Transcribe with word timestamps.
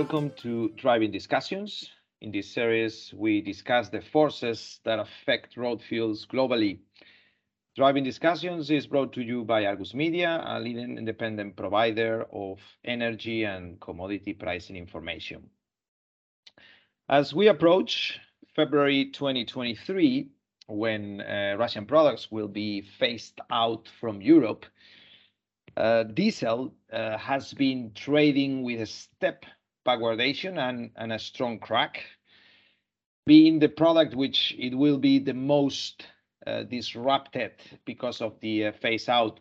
welcome 0.00 0.30
to 0.30 0.70
Driving 0.76 1.10
Discussions. 1.10 1.90
In 2.22 2.32
this 2.32 2.50
series, 2.50 3.12
we 3.14 3.42
discuss 3.42 3.90
the 3.90 4.00
forces 4.00 4.80
that 4.86 4.98
affect 4.98 5.58
road 5.58 5.82
fuels 5.82 6.26
globally. 6.26 6.78
Driving 7.76 8.02
Discussions 8.02 8.70
is 8.70 8.86
brought 8.86 9.12
to 9.12 9.20
you 9.20 9.44
by 9.44 9.66
Argus 9.66 9.92
Media, 9.92 10.42
a 10.46 10.58
leading 10.58 10.96
independent 10.96 11.54
provider 11.54 12.26
of 12.32 12.60
energy 12.82 13.44
and 13.44 13.78
commodity 13.78 14.32
pricing 14.32 14.74
information. 14.74 15.50
As 17.10 17.34
we 17.34 17.48
approach 17.48 18.18
February 18.56 19.10
2023, 19.12 20.30
when 20.68 21.20
uh, 21.20 21.56
Russian 21.58 21.84
products 21.84 22.32
will 22.32 22.48
be 22.48 22.80
phased 22.98 23.38
out 23.50 23.86
from 24.00 24.22
Europe, 24.22 24.64
uh, 25.76 26.04
diesel 26.04 26.72
uh, 26.90 27.18
has 27.18 27.52
been 27.52 27.92
trading 27.94 28.62
with 28.62 28.80
a 28.80 28.86
step 28.86 29.44
backwardation 29.86 30.58
and, 30.58 30.90
and 30.96 31.12
a 31.12 31.18
strong 31.18 31.58
crack, 31.58 32.02
being 33.26 33.58
the 33.58 33.68
product 33.68 34.14
which 34.14 34.54
it 34.58 34.74
will 34.74 34.98
be 34.98 35.18
the 35.18 35.34
most 35.34 36.06
uh, 36.46 36.62
disrupted 36.64 37.52
because 37.84 38.20
of 38.20 38.38
the 38.40 38.66
uh, 38.66 38.72
phase 38.72 39.08
out. 39.08 39.40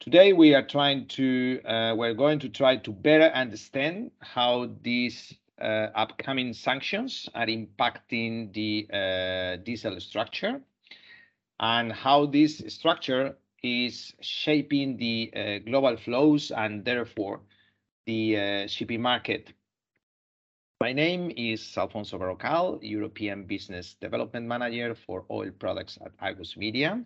Today 0.00 0.32
we 0.32 0.54
are 0.54 0.66
trying 0.66 1.06
to 1.08 1.60
uh, 1.64 1.94
we're 1.96 2.14
going 2.14 2.38
to 2.40 2.48
try 2.48 2.76
to 2.76 2.92
better 2.92 3.30
understand 3.34 4.12
how 4.20 4.70
these 4.82 5.34
uh, 5.60 5.88
upcoming 5.94 6.52
sanctions 6.52 7.28
are 7.34 7.46
impacting 7.46 8.52
the 8.52 8.86
uh, 8.92 9.56
diesel 9.64 9.98
structure 9.98 10.60
and 11.60 11.92
how 11.92 12.26
this 12.26 12.62
structure 12.68 13.36
is 13.62 14.14
shaping 14.20 14.96
the 14.96 15.32
uh, 15.34 15.58
global 15.68 15.96
flows 15.96 16.52
and 16.52 16.84
therefore 16.84 17.40
the 18.08 18.38
uh, 18.38 18.66
shipping 18.66 19.02
market. 19.02 19.52
My 20.80 20.94
name 20.94 21.30
is 21.36 21.76
Alfonso 21.76 22.18
Berrocal, 22.18 22.78
European 22.80 23.44
Business 23.44 23.96
Development 24.00 24.46
Manager 24.46 24.94
for 24.94 25.26
Oil 25.30 25.50
Products 25.50 25.98
at 26.02 26.12
Argus 26.18 26.56
Media. 26.56 27.04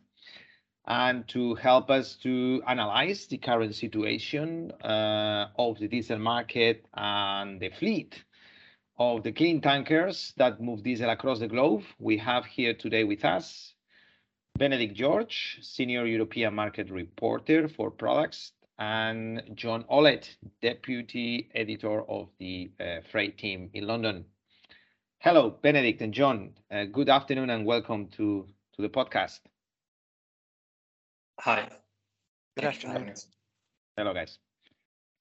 And 0.87 1.27
to 1.27 1.57
help 1.57 1.91
us 1.91 2.15
to 2.23 2.63
analyze 2.69 3.27
the 3.27 3.39
current 3.39 3.75
situation 3.75 4.71
uh, 4.85 5.49
of 5.59 5.81
the 5.81 5.89
diesel 5.89 6.21
market 6.21 6.87
and 6.95 7.59
the 7.59 7.71
fleet 7.71 8.23
of 8.97 9.25
the 9.25 9.33
clean 9.33 9.61
tankers 9.61 10.33
that 10.37 10.61
move 10.61 10.85
diesel 10.85 11.11
across 11.11 11.41
the 11.41 11.49
globe, 11.49 11.83
we 11.99 12.17
have 12.19 12.47
here 12.47 12.75
today 12.75 13.03
with 13.03 13.25
us 13.25 13.75
Benedict 14.57 14.95
George, 14.95 15.59
Senior 15.63 16.07
European 16.07 16.55
Market 16.55 16.91
Reporter 16.91 17.67
for 17.69 17.91
Products 17.91 18.53
and 18.83 19.43
John 19.55 19.85
Ollett, 19.89 20.29
Deputy 20.61 21.49
Editor 21.55 22.03
of 22.11 22.29
the 22.41 22.73
uh, 22.81 22.97
Freight 23.13 23.39
Team 23.39 23.71
in 23.75 23.87
London. 23.87 24.25
Hello, 25.21 25.51
Benedict 25.51 26.03
and 26.03 26.13
John. 26.13 26.51
Uh, 26.69 26.87
good 26.87 27.09
afternoon 27.09 27.51
and 27.51 27.65
welcome 27.65 28.09
to, 28.17 28.49
to 28.75 28.83
the 28.83 28.89
podcast. 28.89 29.39
Hi. 31.39 31.69
Good 32.57 32.65
afternoon. 32.65 33.15
Hello, 33.97 34.13
guys. 34.13 34.39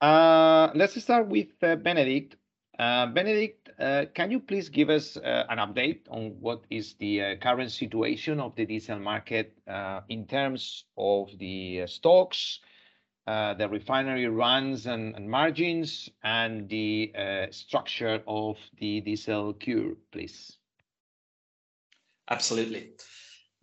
Uh, 0.02 0.72
let's 0.74 1.00
start 1.00 1.28
with 1.28 1.50
uh, 1.62 1.76
Benedict. 1.76 2.38
Uh, 2.80 3.06
Benedict, 3.06 3.70
uh, 3.80 4.06
can 4.16 4.32
you 4.32 4.40
please 4.40 4.70
give 4.70 4.90
us 4.90 5.18
uh, 5.18 5.46
an 5.50 5.60
update 5.60 6.00
on 6.10 6.32
what 6.40 6.64
is 6.72 6.96
the 6.96 7.22
uh, 7.22 7.36
current 7.36 7.72
situation 7.72 8.40
of 8.40 8.56
the 8.56 8.66
diesel 8.66 8.98
market 8.98 9.56
uh, 9.68 10.02
in 10.10 10.26
terms 10.26 10.86
of 10.98 11.30
the 11.38 11.86
stocks, 11.86 12.60
the 13.28 13.68
refinery 13.70 14.28
runs 14.28 14.88
and, 14.88 15.16
and 15.16 15.30
margins 15.30 16.10
and 16.24 16.68
the 16.70 17.14
uh, 17.18 17.46
structure 17.52 18.22
of 18.28 18.58
the 18.80 19.02
diesel 19.02 19.54
curve, 19.54 19.98
please. 20.12 20.58
Absolutely. 22.30 22.92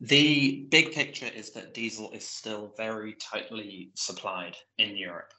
The 0.00 0.66
big 0.70 0.92
picture 0.92 1.30
is 1.34 1.50
that 1.52 1.74
diesel 1.74 2.12
is 2.12 2.24
still 2.24 2.72
very 2.76 3.14
tightly 3.14 3.90
supplied 3.96 4.56
in 4.76 4.96
Europe, 4.96 5.32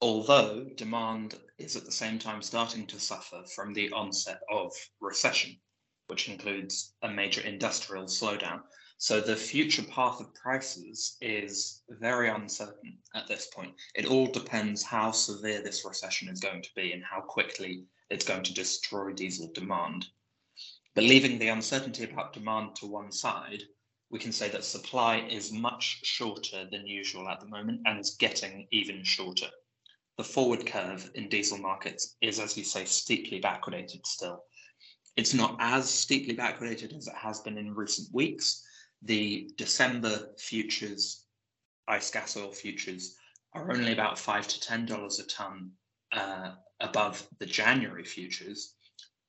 although 0.00 0.64
demand 0.76 1.38
is 1.58 1.76
at 1.76 1.84
the 1.84 1.92
same 1.92 2.18
time 2.18 2.40
starting 2.40 2.86
to 2.86 2.98
suffer 2.98 3.44
from 3.54 3.74
the 3.74 3.92
onset 3.92 4.40
of 4.50 4.72
recession, 5.00 5.60
which 6.06 6.30
includes 6.30 6.94
a 7.02 7.10
major 7.10 7.42
industrial 7.42 8.04
slowdown. 8.04 8.62
So 9.04 9.20
the 9.20 9.36
future 9.36 9.82
path 9.82 10.18
of 10.20 10.34
prices 10.34 11.18
is 11.20 11.82
very 11.90 12.30
uncertain 12.30 12.96
at 13.14 13.26
this 13.26 13.48
point. 13.48 13.74
It 13.94 14.06
all 14.06 14.26
depends 14.28 14.82
how 14.82 15.10
severe 15.10 15.60
this 15.60 15.84
recession 15.84 16.30
is 16.30 16.40
going 16.40 16.62
to 16.62 16.70
be 16.74 16.92
and 16.92 17.04
how 17.04 17.20
quickly 17.20 17.84
it's 18.08 18.24
going 18.24 18.44
to 18.44 18.54
destroy 18.54 19.12
diesel 19.12 19.50
demand. 19.52 20.06
But 20.94 21.04
leaving 21.04 21.38
the 21.38 21.48
uncertainty 21.48 22.04
about 22.04 22.32
demand 22.32 22.76
to 22.76 22.86
one 22.86 23.12
side, 23.12 23.64
we 24.08 24.18
can 24.18 24.32
say 24.32 24.48
that 24.48 24.64
supply 24.64 25.18
is 25.18 25.52
much 25.52 26.00
shorter 26.02 26.66
than 26.72 26.86
usual 26.86 27.28
at 27.28 27.40
the 27.40 27.46
moment 27.46 27.82
and 27.84 28.00
is 28.00 28.16
getting 28.18 28.66
even 28.70 29.04
shorter. 29.04 29.50
The 30.16 30.24
forward 30.24 30.64
curve 30.64 31.10
in 31.14 31.28
diesel 31.28 31.58
markets 31.58 32.16
is, 32.22 32.40
as 32.40 32.56
you 32.56 32.64
say, 32.64 32.86
steeply 32.86 33.38
backwardated 33.38 34.06
still. 34.06 34.44
It's 35.14 35.34
not 35.34 35.58
as 35.60 35.90
steeply 35.90 36.34
backwardated 36.34 36.96
as 36.96 37.06
it 37.06 37.16
has 37.16 37.42
been 37.42 37.58
in 37.58 37.74
recent 37.74 38.08
weeks, 38.10 38.64
the 39.04 39.50
December 39.56 40.30
futures, 40.38 41.26
ICE 41.88 42.10
gas 42.10 42.36
oil 42.36 42.52
futures, 42.52 43.16
are 43.52 43.70
only 43.70 43.92
about 43.92 44.18
five 44.18 44.48
to 44.48 44.60
ten 44.60 44.86
dollars 44.86 45.18
a 45.20 45.26
ton 45.26 45.70
uh, 46.12 46.52
above 46.80 47.26
the 47.38 47.46
January 47.46 48.04
futures. 48.04 48.74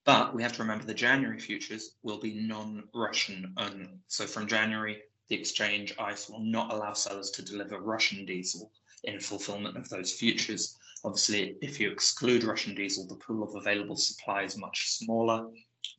But 0.05 0.35
we 0.35 0.43
have 0.43 0.53
to 0.53 0.61
remember 0.61 0.85
the 0.85 0.93
January 0.93 1.39
futures 1.39 1.95
will 2.03 2.19
be 2.19 2.47
non-Russian 2.47 3.53
only. 3.57 3.89
So 4.07 4.25
from 4.27 4.47
January, 4.47 5.01
the 5.29 5.35
exchange 5.35 5.93
ICE 5.97 6.29
will 6.29 6.41
not 6.43 6.71
allow 6.71 6.93
sellers 6.93 7.31
to 7.31 7.41
deliver 7.41 7.79
Russian 7.79 8.25
diesel 8.25 8.71
in 9.03 9.19
fulfillment 9.19 9.77
of 9.77 9.89
those 9.89 10.13
futures. 10.13 10.77
Obviously, 11.03 11.57
if 11.61 11.79
you 11.79 11.91
exclude 11.91 12.43
Russian 12.43 12.75
diesel, 12.75 13.07
the 13.07 13.15
pool 13.15 13.43
of 13.43 13.55
available 13.55 13.97
supply 13.97 14.43
is 14.43 14.57
much 14.57 14.89
smaller. 14.89 15.47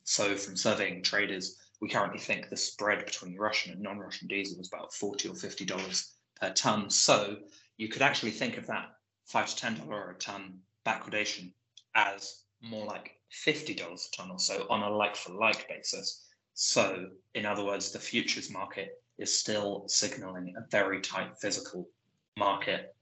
So 0.03 0.35
from 0.35 0.55
surveying 0.55 1.03
traders, 1.03 1.57
we 1.79 1.89
currently 1.89 2.19
think 2.19 2.49
the 2.49 2.57
spread 2.57 3.05
between 3.05 3.37
Russian 3.37 3.71
and 3.71 3.81
non-Russian 3.81 4.27
diesel 4.27 4.59
is 4.59 4.67
about 4.67 4.93
40 4.93 5.29
or 5.29 5.35
50 5.35 5.65
dollars 5.65 6.13
per 6.39 6.51
ton. 6.53 6.89
So 6.89 7.37
you 7.77 7.87
could 7.87 8.01
actually 8.01 8.31
think 8.31 8.57
of 8.57 8.65
that 8.67 8.89
five 9.25 9.47
to 9.49 9.55
ten 9.55 9.77
dollar 9.77 10.11
a 10.11 10.15
ton 10.15 10.59
backwardation 10.85 11.53
as 11.95 12.43
more 12.61 12.85
like 12.85 13.19
fifty 13.29 13.73
dollars 13.73 14.09
a 14.11 14.15
ton 14.15 14.31
or 14.31 14.39
so 14.39 14.65
on 14.69 14.81
a 14.83 14.89
like-for-like 14.89 15.67
basis. 15.67 16.25
So 16.53 17.09
in 17.35 17.45
other 17.45 17.63
words, 17.63 17.91
the 17.91 17.99
futures 17.99 18.49
market 18.49 19.03
is 19.17 19.37
still 19.37 19.87
signaling 19.87 20.55
a 20.57 20.67
very 20.71 21.01
tight 21.01 21.37
physical 21.39 21.89
market. 22.37 22.95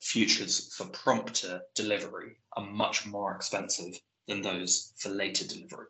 Futures 0.00 0.74
for 0.74 0.86
prompter 0.86 1.62
delivery 1.74 2.36
are 2.56 2.66
much 2.66 3.06
more 3.06 3.34
expensive 3.34 3.98
than 4.28 4.42
those 4.42 4.92
for 4.98 5.08
later 5.08 5.46
delivery. 5.46 5.86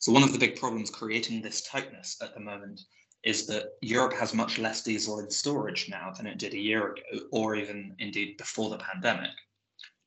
So 0.00 0.12
one 0.12 0.22
of 0.22 0.32
the 0.32 0.38
big 0.38 0.56
problems 0.56 0.90
creating 0.90 1.42
this 1.42 1.62
tightness 1.62 2.16
at 2.22 2.34
the 2.34 2.40
moment 2.40 2.80
is 3.24 3.46
that 3.46 3.72
Europe 3.82 4.12
has 4.12 4.32
much 4.32 4.58
less 4.58 4.82
diesel 4.82 5.18
in 5.18 5.30
storage 5.30 5.88
now 5.88 6.12
than 6.16 6.26
it 6.26 6.38
did 6.38 6.54
a 6.54 6.58
year 6.58 6.92
ago, 6.92 7.02
or 7.32 7.56
even 7.56 7.96
indeed 7.98 8.36
before 8.36 8.70
the 8.70 8.78
pandemic. 8.78 9.30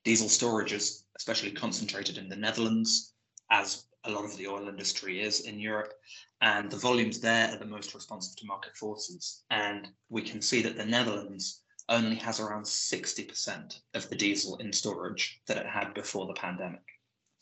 Diesel 0.05 0.29
storage 0.29 0.71
is 0.71 1.03
especially 1.17 1.51
concentrated 1.51 2.17
in 2.17 2.29
the 2.29 2.35
Netherlands, 2.35 3.13
as 3.51 3.85
a 4.05 4.11
lot 4.11 4.23
of 4.23 4.35
the 4.37 4.47
oil 4.47 4.69
industry 4.69 5.21
is 5.21 5.41
in 5.41 5.59
Europe, 5.59 5.93
and 6.41 6.71
the 6.71 6.77
volumes 6.77 7.19
there 7.19 7.51
are 7.51 7.57
the 7.57 7.65
most 7.65 7.93
responsive 7.93 8.35
to 8.37 8.47
market 8.47 8.75
forces. 8.77 9.43
And 9.51 9.89
we 10.09 10.21
can 10.21 10.41
see 10.41 10.61
that 10.63 10.77
the 10.77 10.85
Netherlands 10.85 11.61
only 11.89 12.15
has 12.15 12.39
around 12.39 12.63
60% 12.63 13.79
of 13.93 14.09
the 14.09 14.15
diesel 14.15 14.55
in 14.57 14.71
storage 14.71 15.41
that 15.47 15.57
it 15.57 15.67
had 15.67 15.93
before 15.93 16.25
the 16.27 16.33
pandemic. 16.33 16.81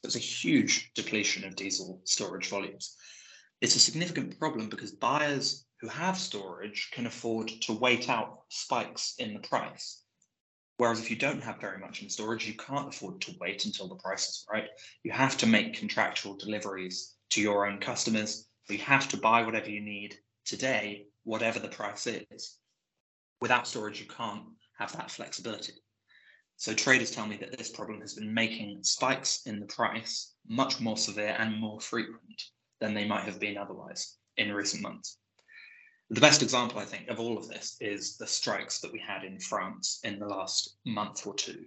There's 0.01 0.15
a 0.15 0.19
huge 0.19 0.91
depletion 0.93 1.43
of 1.43 1.55
diesel 1.55 2.01
storage 2.05 2.47
volumes. 2.47 2.95
It's 3.61 3.75
a 3.75 3.79
significant 3.79 4.39
problem 4.39 4.69
because 4.69 4.91
buyers 4.91 5.65
who 5.81 5.89
have 5.89 6.17
storage 6.17 6.89
can 6.91 7.05
afford 7.05 7.49
to 7.63 7.73
wait 7.73 8.09
out 8.09 8.43
spikes 8.49 9.15
in 9.19 9.33
the 9.33 9.41
price. 9.41 10.03
Whereas 10.77 11.01
if 11.01 11.09
you 11.09 11.17
don't 11.17 11.43
have 11.43 11.59
very 11.59 11.77
much 11.77 12.01
in 12.01 12.09
storage, 12.09 12.47
you 12.47 12.53
can't 12.53 12.87
afford 12.87 13.19
to 13.21 13.35
wait 13.41 13.65
until 13.65 13.89
the 13.89 13.95
price 13.95 14.29
is 14.29 14.45
right. 14.49 14.69
You 15.03 15.11
have 15.11 15.37
to 15.39 15.45
make 15.45 15.73
contractual 15.73 16.37
deliveries 16.37 17.15
to 17.31 17.41
your 17.41 17.67
own 17.67 17.79
customers. 17.79 18.47
You 18.69 18.77
have 18.77 19.09
to 19.09 19.17
buy 19.17 19.41
whatever 19.41 19.69
you 19.69 19.81
need 19.81 20.15
today, 20.45 21.07
whatever 21.23 21.59
the 21.59 21.67
price 21.67 22.07
is. 22.07 22.57
Without 23.41 23.67
storage, 23.67 23.99
you 23.99 24.07
can't 24.07 24.43
have 24.77 24.93
that 24.93 25.11
flexibility. 25.11 25.73
So 26.59 26.73
traders 26.73 27.09
tell 27.09 27.25
me 27.25 27.37
that 27.37 27.57
this 27.57 27.69
problem 27.69 28.01
has 28.01 28.15
been 28.15 28.33
making 28.33 28.83
spikes 28.83 29.43
in 29.45 29.61
the 29.61 29.65
price 29.65 30.33
much 30.45 30.81
more 30.81 30.97
severe 30.97 31.33
and 31.39 31.57
more 31.57 31.79
frequent 31.79 32.43
than 32.81 32.93
they 32.93 33.07
might 33.07 33.23
have 33.23 33.39
been 33.39 33.57
otherwise 33.57 34.17
in 34.35 34.51
recent 34.51 34.83
months. 34.83 35.19
The 36.09 36.19
best 36.19 36.43
example, 36.43 36.77
I 36.79 36.83
think, 36.83 37.07
of 37.07 37.17
all 37.17 37.37
of 37.37 37.47
this 37.47 37.77
is 37.79 38.17
the 38.17 38.27
strikes 38.27 38.81
that 38.81 38.91
we 38.91 38.99
had 38.99 39.23
in 39.23 39.39
France 39.39 40.01
in 40.03 40.19
the 40.19 40.25
last 40.25 40.75
month 40.85 41.25
or 41.25 41.33
two. 41.33 41.65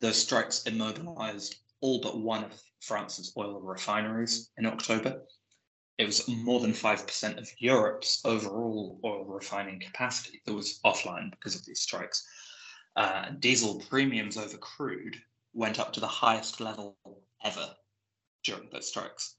Those 0.00 0.20
strikes 0.20 0.64
immobilized 0.64 1.54
all 1.80 2.00
but 2.00 2.18
one 2.18 2.42
of 2.42 2.60
France's 2.80 3.32
oil 3.36 3.60
refineries 3.60 4.50
in 4.56 4.66
October. 4.66 5.22
It 5.98 6.06
was 6.06 6.26
more 6.26 6.58
than 6.58 6.72
5% 6.72 7.38
of 7.38 7.48
Europe's 7.60 8.20
overall 8.24 8.98
oil 9.04 9.24
refining 9.24 9.78
capacity 9.78 10.42
that 10.46 10.52
was 10.52 10.80
offline 10.84 11.30
because 11.30 11.54
of 11.54 11.64
these 11.64 11.80
strikes. 11.80 12.26
Uh, 12.94 13.30
diesel 13.38 13.80
premiums 13.88 14.36
over 14.36 14.58
crude 14.58 15.16
went 15.54 15.78
up 15.78 15.92
to 15.92 16.00
the 16.00 16.06
highest 16.06 16.60
level 16.60 16.96
ever 17.42 17.74
during 18.44 18.68
those 18.70 18.88
strikes. 18.88 19.36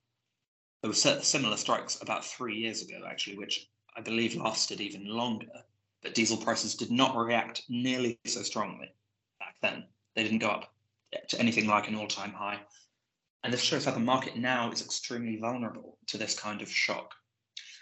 There 0.82 0.90
were 0.90 0.96
similar 0.96 1.58
strikes 1.58 2.02
about 2.02 2.26
three 2.26 2.58
years 2.58 2.82
ago, 2.82 3.04
actually, 3.08 3.38
which 3.38 3.70
I 3.96 4.02
believe 4.02 4.36
lasted 4.36 4.82
even 4.82 5.06
longer. 5.06 5.64
But 6.02 6.16
diesel 6.16 6.38
prices 6.38 6.76
did 6.76 6.92
not 6.92 7.16
react 7.16 7.64
nearly 7.70 8.20
so 8.26 8.42
strongly 8.42 8.94
back 9.40 9.56
then. 9.62 9.86
They 10.16 10.24
didn't 10.24 10.40
go 10.40 10.50
up 10.50 10.74
to 11.30 11.40
anything 11.40 11.68
like 11.68 11.88
an 11.88 11.96
all 11.96 12.08
time 12.08 12.34
high. 12.34 12.60
And 13.44 13.54
this 13.54 13.62
shows 13.62 13.86
how 13.86 13.92
the 13.92 14.00
market 14.00 14.36
now 14.36 14.72
is 14.72 14.82
extremely 14.82 15.38
vulnerable 15.38 15.98
to 16.08 16.18
this 16.18 16.38
kind 16.38 16.62
of 16.62 16.70
shock. 16.70 17.14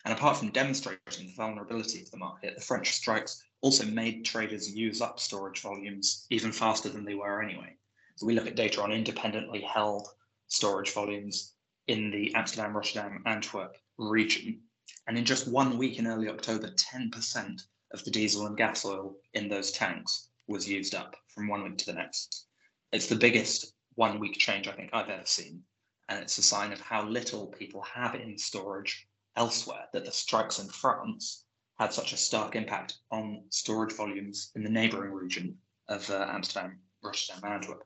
And 0.05 0.13
apart 0.13 0.37
from 0.37 0.49
demonstrating 0.49 1.27
the 1.27 1.33
vulnerability 1.35 2.01
of 2.01 2.11
the 2.11 2.17
market, 2.17 2.55
the 2.55 2.61
French 2.61 2.91
strikes 2.91 3.43
also 3.61 3.85
made 3.85 4.25
traders 4.25 4.73
use 4.73 5.01
up 5.01 5.19
storage 5.19 5.61
volumes 5.61 6.25
even 6.29 6.51
faster 6.51 6.89
than 6.89 7.05
they 7.05 7.15
were 7.15 7.41
anyway. 7.41 7.75
So 8.15 8.25
we 8.25 8.33
look 8.33 8.47
at 8.47 8.55
data 8.55 8.81
on 8.81 8.91
independently 8.91 9.61
held 9.61 10.07
storage 10.47 10.91
volumes 10.91 11.53
in 11.87 12.11
the 12.11 12.33
Amsterdam, 12.35 12.75
Rotterdam, 12.75 13.23
Antwerp 13.25 13.77
region. 13.97 14.61
And 15.07 15.17
in 15.17 15.25
just 15.25 15.47
one 15.47 15.77
week 15.77 15.99
in 15.99 16.07
early 16.07 16.27
October, 16.27 16.71
10% 16.71 17.61
of 17.93 18.03
the 18.03 18.11
diesel 18.11 18.47
and 18.47 18.57
gas 18.57 18.85
oil 18.85 19.15
in 19.33 19.47
those 19.47 19.71
tanks 19.71 20.29
was 20.47 20.67
used 20.67 20.95
up 20.95 21.15
from 21.27 21.47
one 21.47 21.63
week 21.63 21.77
to 21.79 21.85
the 21.85 21.93
next. 21.93 22.47
It's 22.91 23.07
the 23.07 23.15
biggest 23.15 23.73
one 23.95 24.19
week 24.19 24.37
change 24.37 24.67
I 24.67 24.73
think 24.73 24.89
I've 24.93 25.09
ever 25.09 25.25
seen. 25.25 25.63
And 26.09 26.19
it's 26.21 26.37
a 26.37 26.43
sign 26.43 26.73
of 26.73 26.81
how 26.81 27.07
little 27.07 27.47
people 27.47 27.81
have 27.83 28.15
in 28.15 28.37
storage 28.37 29.07
elsewhere 29.35 29.87
that 29.93 30.05
the 30.05 30.11
strikes 30.11 30.59
in 30.59 30.67
France 30.67 31.45
had 31.81 31.91
such 31.91 32.13
a 32.13 32.17
stark 32.17 32.55
impact 32.55 32.99
on 33.09 33.41
storage 33.49 33.93
volumes 33.93 34.51
in 34.53 34.63
the 34.63 34.69
neighboring 34.69 35.11
region 35.11 35.57
of 35.89 36.07
uh, 36.11 36.27
Amsterdam, 36.29 36.77
Rotterdam, 37.01 37.39
and 37.43 37.53
Antwerp. 37.53 37.83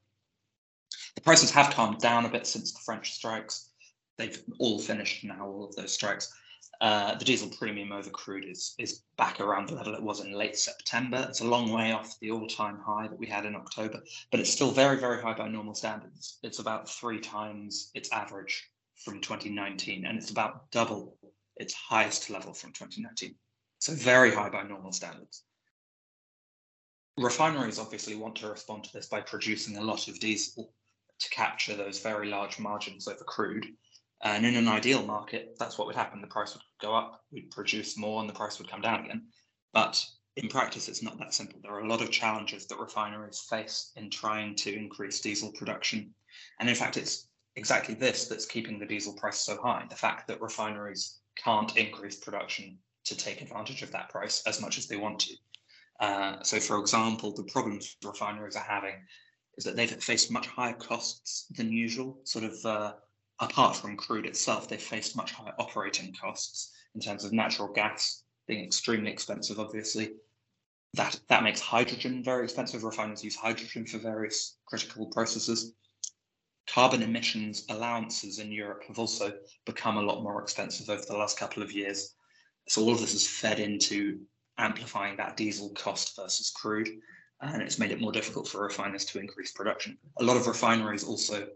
The 1.15 1.21
prices 1.21 1.49
have 1.51 1.73
calmed 1.73 1.99
down 1.99 2.25
a 2.25 2.29
bit 2.29 2.45
since 2.45 2.73
the 2.73 2.81
French 2.81 3.13
strikes. 3.13 3.69
They've 4.17 4.37
all 4.59 4.79
finished 4.79 5.23
now, 5.23 5.47
all 5.47 5.69
of 5.69 5.75
those 5.77 5.93
strikes. 5.93 6.29
Uh, 6.81 7.15
the 7.15 7.23
diesel 7.23 7.47
premium 7.57 7.93
over 7.93 8.09
crude 8.09 8.43
is, 8.43 8.75
is 8.77 9.03
back 9.17 9.39
around 9.39 9.69
the 9.69 9.75
level 9.75 9.95
it 9.95 10.03
was 10.03 10.19
in 10.19 10.33
late 10.33 10.57
September. 10.57 11.25
It's 11.29 11.39
a 11.39 11.47
long 11.47 11.71
way 11.71 11.93
off 11.93 12.19
the 12.19 12.31
all 12.31 12.47
time 12.47 12.79
high 12.85 13.07
that 13.07 13.17
we 13.17 13.27
had 13.27 13.45
in 13.45 13.55
October, 13.55 14.03
but 14.29 14.41
it's 14.41 14.51
still 14.51 14.71
very, 14.71 14.97
very 14.97 15.21
high 15.21 15.35
by 15.35 15.47
normal 15.47 15.73
standards. 15.73 16.37
It's 16.43 16.59
about 16.59 16.89
three 16.89 17.21
times 17.21 17.91
its 17.93 18.11
average 18.11 18.69
from 18.97 19.21
2019, 19.21 20.05
and 20.05 20.17
it's 20.17 20.31
about 20.31 20.69
double 20.71 21.17
its 21.55 21.73
highest 21.73 22.29
level 22.29 22.53
from 22.53 22.73
2019. 22.73 23.35
So, 23.85 23.93
very 23.93 24.33
high 24.33 24.49
by 24.49 24.63
normal 24.63 24.91
standards. 24.93 25.43
Refineries 27.19 27.77
obviously 27.77 28.15
want 28.15 28.35
to 28.37 28.49
respond 28.49 28.83
to 28.85 28.91
this 28.91 29.05
by 29.05 29.21
producing 29.21 29.77
a 29.77 29.83
lot 29.83 30.07
of 30.07 30.19
diesel 30.19 30.73
to 31.19 31.29
capture 31.29 31.75
those 31.75 31.99
very 31.99 32.27
large 32.27 32.57
margins 32.57 33.07
over 33.07 33.23
crude. 33.23 33.67
And 34.23 34.43
in 34.43 34.55
an 34.55 34.67
ideal 34.67 35.05
market, 35.05 35.55
that's 35.59 35.77
what 35.77 35.85
would 35.85 35.95
happen. 35.95 36.19
The 36.19 36.25
price 36.25 36.55
would 36.55 36.63
go 36.81 36.95
up, 36.95 37.23
we'd 37.31 37.51
produce 37.51 37.95
more, 37.95 38.21
and 38.21 38.27
the 38.27 38.33
price 38.33 38.57
would 38.57 38.71
come 38.71 38.81
down 38.81 39.05
again. 39.05 39.27
But 39.71 40.03
in 40.35 40.47
practice, 40.47 40.89
it's 40.89 41.03
not 41.03 41.19
that 41.19 41.35
simple. 41.35 41.59
There 41.61 41.73
are 41.73 41.85
a 41.85 41.87
lot 41.87 42.01
of 42.01 42.09
challenges 42.09 42.65
that 42.65 42.79
refineries 42.79 43.45
face 43.47 43.91
in 43.97 44.09
trying 44.09 44.55
to 44.55 44.75
increase 44.75 45.21
diesel 45.21 45.51
production. 45.51 46.11
And 46.59 46.67
in 46.67 46.73
fact, 46.73 46.97
it's 46.97 47.27
exactly 47.55 47.93
this 47.93 48.27
that's 48.27 48.47
keeping 48.47 48.79
the 48.79 48.87
diesel 48.87 49.13
price 49.13 49.41
so 49.41 49.61
high 49.61 49.85
the 49.91 49.95
fact 49.95 50.27
that 50.29 50.41
refineries 50.41 51.19
can't 51.37 51.77
increase 51.77 52.15
production 52.15 52.79
to 53.05 53.15
take 53.15 53.41
advantage 53.41 53.81
of 53.81 53.91
that 53.91 54.09
price 54.09 54.43
as 54.45 54.61
much 54.61 54.77
as 54.77 54.87
they 54.87 54.97
want 54.97 55.19
to. 55.19 55.35
Uh, 55.99 56.43
so, 56.43 56.59
for 56.59 56.79
example, 56.79 57.33
the 57.33 57.43
problems 57.43 57.95
refineries 58.03 58.55
are 58.55 58.63
having 58.63 58.95
is 59.57 59.63
that 59.63 59.75
they've 59.75 60.03
faced 60.03 60.31
much 60.31 60.47
higher 60.47 60.73
costs 60.73 61.45
than 61.55 61.71
usual. 61.71 62.19
Sort 62.23 62.45
of 62.45 62.65
uh, 62.65 62.93
apart 63.39 63.75
from 63.75 63.95
crude 63.95 64.25
itself, 64.25 64.67
they've 64.67 64.81
faced 64.81 65.15
much 65.15 65.31
higher 65.31 65.53
operating 65.59 66.13
costs 66.13 66.73
in 66.93 67.01
terms 67.01 67.23
of 67.23 67.33
natural 67.33 67.71
gas 67.71 68.23
being 68.47 68.63
extremely 68.63 69.11
expensive. 69.11 69.59
Obviously, 69.59 70.11
that 70.93 71.19
that 71.29 71.43
makes 71.43 71.59
hydrogen 71.59 72.23
very 72.23 72.43
expensive. 72.43 72.83
Refiners 72.83 73.23
use 73.23 73.35
hydrogen 73.35 73.85
for 73.85 73.97
various 73.97 74.57
critical 74.65 75.07
processes. 75.07 75.73
Carbon 76.67 77.03
emissions 77.03 77.65
allowances 77.69 78.39
in 78.39 78.51
Europe 78.51 78.83
have 78.87 78.97
also 78.97 79.31
become 79.65 79.97
a 79.97 80.01
lot 80.01 80.23
more 80.23 80.41
expensive 80.41 80.89
over 80.89 81.03
the 81.07 81.17
last 81.17 81.37
couple 81.37 81.61
of 81.61 81.71
years. 81.71 82.14
So 82.67 82.81
all 82.81 82.93
of 82.93 82.99
this 82.99 83.13
has 83.13 83.27
fed 83.27 83.59
into 83.59 84.19
amplifying 84.57 85.17
that 85.17 85.37
diesel 85.37 85.69
cost 85.69 86.15
versus 86.15 86.51
crude 86.55 86.89
and 87.41 87.61
it's 87.61 87.79
made 87.79 87.91
it 87.91 88.01
more 88.01 88.11
difficult 88.11 88.47
for 88.47 88.63
refiners 88.63 89.05
to 89.05 89.19
increase 89.19 89.51
production. 89.51 89.97
A 90.19 90.23
lot 90.23 90.37
of 90.37 90.47
refineries 90.47 91.03
also 91.03 91.47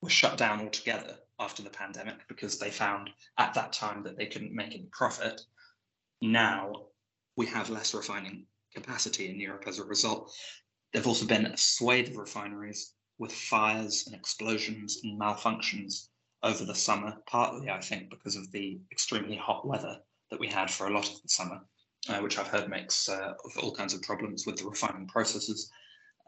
were 0.00 0.10
shut 0.10 0.36
down 0.38 0.60
altogether 0.60 1.16
after 1.38 1.62
the 1.62 1.70
pandemic 1.70 2.16
because 2.28 2.58
they 2.58 2.70
found 2.70 3.10
at 3.36 3.54
that 3.54 3.72
time 3.72 4.02
that 4.02 4.16
they 4.16 4.26
couldn't 4.26 4.54
make 4.54 4.74
any 4.74 4.88
profit. 4.92 5.42
Now 6.20 6.86
we 7.36 7.46
have 7.46 7.70
less 7.70 7.94
refining 7.94 8.46
capacity 8.74 9.30
in 9.30 9.38
Europe 9.38 9.64
as 9.66 9.78
a 9.78 9.84
result. 9.84 10.34
There've 10.92 11.06
also 11.06 11.26
been 11.26 11.46
a 11.46 11.56
swathe 11.56 12.08
of 12.08 12.16
refineries 12.16 12.94
with 13.18 13.32
fires 13.32 14.06
and 14.06 14.14
explosions 14.14 15.00
and 15.04 15.20
malfunctions 15.20 16.08
over 16.42 16.64
the 16.64 16.74
summer, 16.74 17.16
partly, 17.26 17.68
I 17.68 17.80
think, 17.80 18.10
because 18.10 18.36
of 18.36 18.50
the 18.52 18.80
extremely 18.92 19.36
hot 19.36 19.66
weather 19.66 19.98
that 20.30 20.40
we 20.40 20.48
had 20.48 20.70
for 20.70 20.86
a 20.86 20.92
lot 20.92 21.08
of 21.08 21.22
the 21.22 21.28
summer 21.28 21.60
uh, 22.08 22.18
which 22.18 22.38
I've 22.38 22.48
heard 22.48 22.68
makes 22.68 23.08
uh, 23.08 23.34
all 23.60 23.74
kinds 23.74 23.94
of 23.94 24.02
problems 24.02 24.46
with 24.46 24.56
the 24.56 24.68
refining 24.68 25.06
processes. 25.06 25.70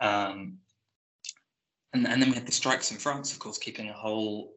Um, 0.01 0.59
and, 1.93 2.07
and 2.07 2.21
then 2.21 2.29
we 2.29 2.35
had 2.35 2.47
the 2.47 2.53
strikes 2.53 2.91
in 2.91 2.99
France, 2.99 3.33
of 3.33 3.39
course, 3.39 3.59
keeping 3.59 3.89
a 3.89 3.95
whole 3.95 4.53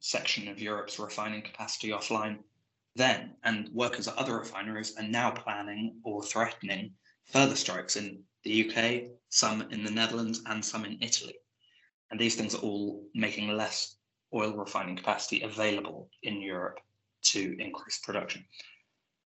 section 0.00 0.48
of 0.48 0.60
Europe's 0.60 0.98
refining 0.98 1.42
capacity 1.42 1.90
offline 1.90 2.38
then. 2.96 3.34
And 3.44 3.68
workers 3.72 4.08
at 4.08 4.16
other 4.16 4.38
refineries 4.38 4.96
are 4.98 5.06
now 5.06 5.30
planning 5.30 5.96
or 6.04 6.22
threatening 6.22 6.92
further 7.24 7.56
strikes 7.56 7.96
in 7.96 8.22
the 8.44 8.68
UK, 8.68 9.10
some 9.28 9.62
in 9.70 9.84
the 9.84 9.90
Netherlands, 9.90 10.42
and 10.46 10.64
some 10.64 10.84
in 10.84 10.98
Italy. 11.00 11.34
And 12.10 12.20
these 12.20 12.34
things 12.34 12.54
are 12.54 12.58
all 12.58 13.06
making 13.14 13.56
less 13.56 13.96
oil 14.34 14.52
refining 14.54 14.96
capacity 14.96 15.42
available 15.42 16.10
in 16.22 16.42
Europe 16.42 16.78
to 17.22 17.56
increase 17.58 17.98
production. 17.98 18.44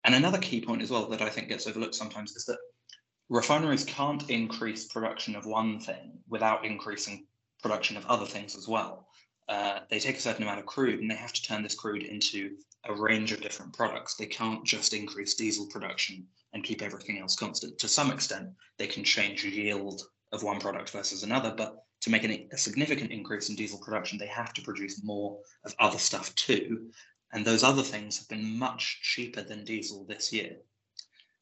And 0.04 0.16
another 0.16 0.38
key 0.38 0.62
point 0.62 0.82
as 0.82 0.92
well 0.92 1.08
that 1.08 1.22
I 1.22 1.30
think 1.30 1.48
gets 1.48 1.68
overlooked 1.68 1.96
sometimes 1.96 2.36
is 2.36 2.46
that 2.46 2.58
refineries 3.30 3.86
can't 3.86 4.30
increase 4.30 4.86
production 4.86 5.36
of 5.36 5.46
one 5.46 5.80
thing 5.80 6.20
without 6.28 6.66
increasing 6.66 7.26
production 7.62 7.96
of 7.96 8.06
other 8.08 8.26
things 8.26 8.56
as 8.56 8.68
well. 8.68 9.08
Uh, 9.48 9.80
they 9.90 10.00
take 10.00 10.18
a 10.18 10.22
certain 10.22 10.44
amount 10.44 10.60
of 10.60 10.66
crude 10.66 11.00
and 11.00 11.10
they 11.10 11.16
have 11.16 11.34
to 11.34 11.42
turn 11.42 11.64
this 11.64 11.76
crude 11.76 12.04
into 12.04 12.56
a 12.86 12.94
range 12.94 13.32
of 13.32 13.42
different 13.42 13.74
products. 13.74 14.16
They 14.16 14.26
can't 14.26 14.66
just 14.66 14.94
increase 14.94 15.36
diesel 15.36 15.68
production 15.68 16.26
and 16.54 16.64
keep 16.64 16.82
everything 16.82 17.20
else 17.20 17.36
constant. 17.36 17.78
To 17.80 17.88
some 17.88 18.12
extent, 18.12 18.50
they 18.78 18.88
can 18.88 19.04
change 19.04 19.44
yield 19.44 20.02
of 20.32 20.44
one 20.44 20.60
product 20.60 20.90
versus 20.90 21.24
another, 21.24 21.54
but 21.56 21.86
to 22.02 22.10
make 22.10 22.24
an, 22.26 22.50
a 22.52 22.58
significant 22.58 23.12
increase 23.12 23.50
in 23.50 23.56
diesel 23.56 23.80
production, 23.80 24.18
they 24.18 24.28
have 24.28 24.54
to 24.54 24.62
produce 24.62 25.04
more 25.04 25.40
of 25.66 25.74
other 25.80 25.98
stuff 25.98 26.34
too. 26.36 26.90
And 27.34 27.44
those 27.44 27.64
other 27.64 27.82
things 27.82 28.20
have 28.20 28.30
been 28.30 28.58
much 28.60 29.00
cheaper 29.02 29.42
than 29.42 29.66
diesel 29.66 30.06
this 30.06 30.32
year. 30.32 30.58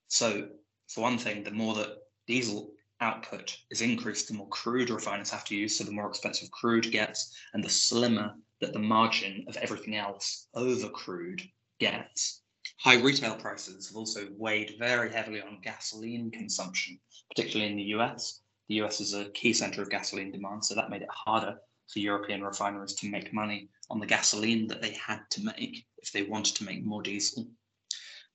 So, 0.08 0.48
for 0.88 1.02
one 1.02 1.18
thing, 1.18 1.44
the 1.44 1.52
more 1.52 1.76
that 1.76 1.98
diesel 2.28 2.72
output 3.02 3.58
is 3.70 3.82
increased, 3.82 4.30
the 4.30 4.34
more 4.34 4.48
crude 4.48 4.90
refiners 4.90 5.30
have 5.32 5.44
to 5.46 5.56
use. 5.56 5.78
So, 5.78 5.84
the 5.84 5.92
more 5.92 6.08
expensive 6.08 6.50
crude 6.52 6.92
gets, 6.92 7.36
and 7.54 7.62
the 7.62 7.70
slimmer 7.70 8.36
that 8.62 8.72
the 8.72 8.80
margin 8.80 9.44
of 9.50 9.58
everything 9.58 9.98
else 9.98 10.48
over 10.54 10.88
crude 10.88 11.42
gets. 11.80 12.42
High 12.80 13.02
retail 13.02 13.36
prices 13.36 13.88
have 13.90 13.98
also 13.98 14.30
weighed 14.38 14.76
very 14.80 15.12
heavily 15.12 15.42
on 15.42 15.60
gasoline 15.62 16.32
consumption, 16.32 17.00
particularly 17.30 17.70
in 17.70 17.78
the 17.78 17.96
US. 17.96 18.42
The 18.70 18.82
US 18.82 19.02
is 19.02 19.14
a 19.14 19.30
key 19.32 19.52
center 19.52 19.82
of 19.82 19.90
gasoline 19.90 20.32
demand, 20.32 20.64
so 20.64 20.74
that 20.76 20.90
made 20.90 21.02
it 21.02 21.10
harder 21.12 21.58
for 21.92 22.00
European 22.00 22.44
refineries 22.44 22.94
to 22.96 23.10
make 23.10 23.34
money 23.34 23.70
on 23.92 24.00
the 24.00 24.06
gasoline 24.06 24.68
that 24.68 24.82
they 24.82 24.94
had 24.94 25.20
to 25.30 25.44
make 25.44 25.86
if 25.98 26.12
they 26.12 26.24
wanted 26.24 26.56
to 26.56 26.64
make 26.64 26.84
more 26.84 27.04
diesel. 27.04 27.46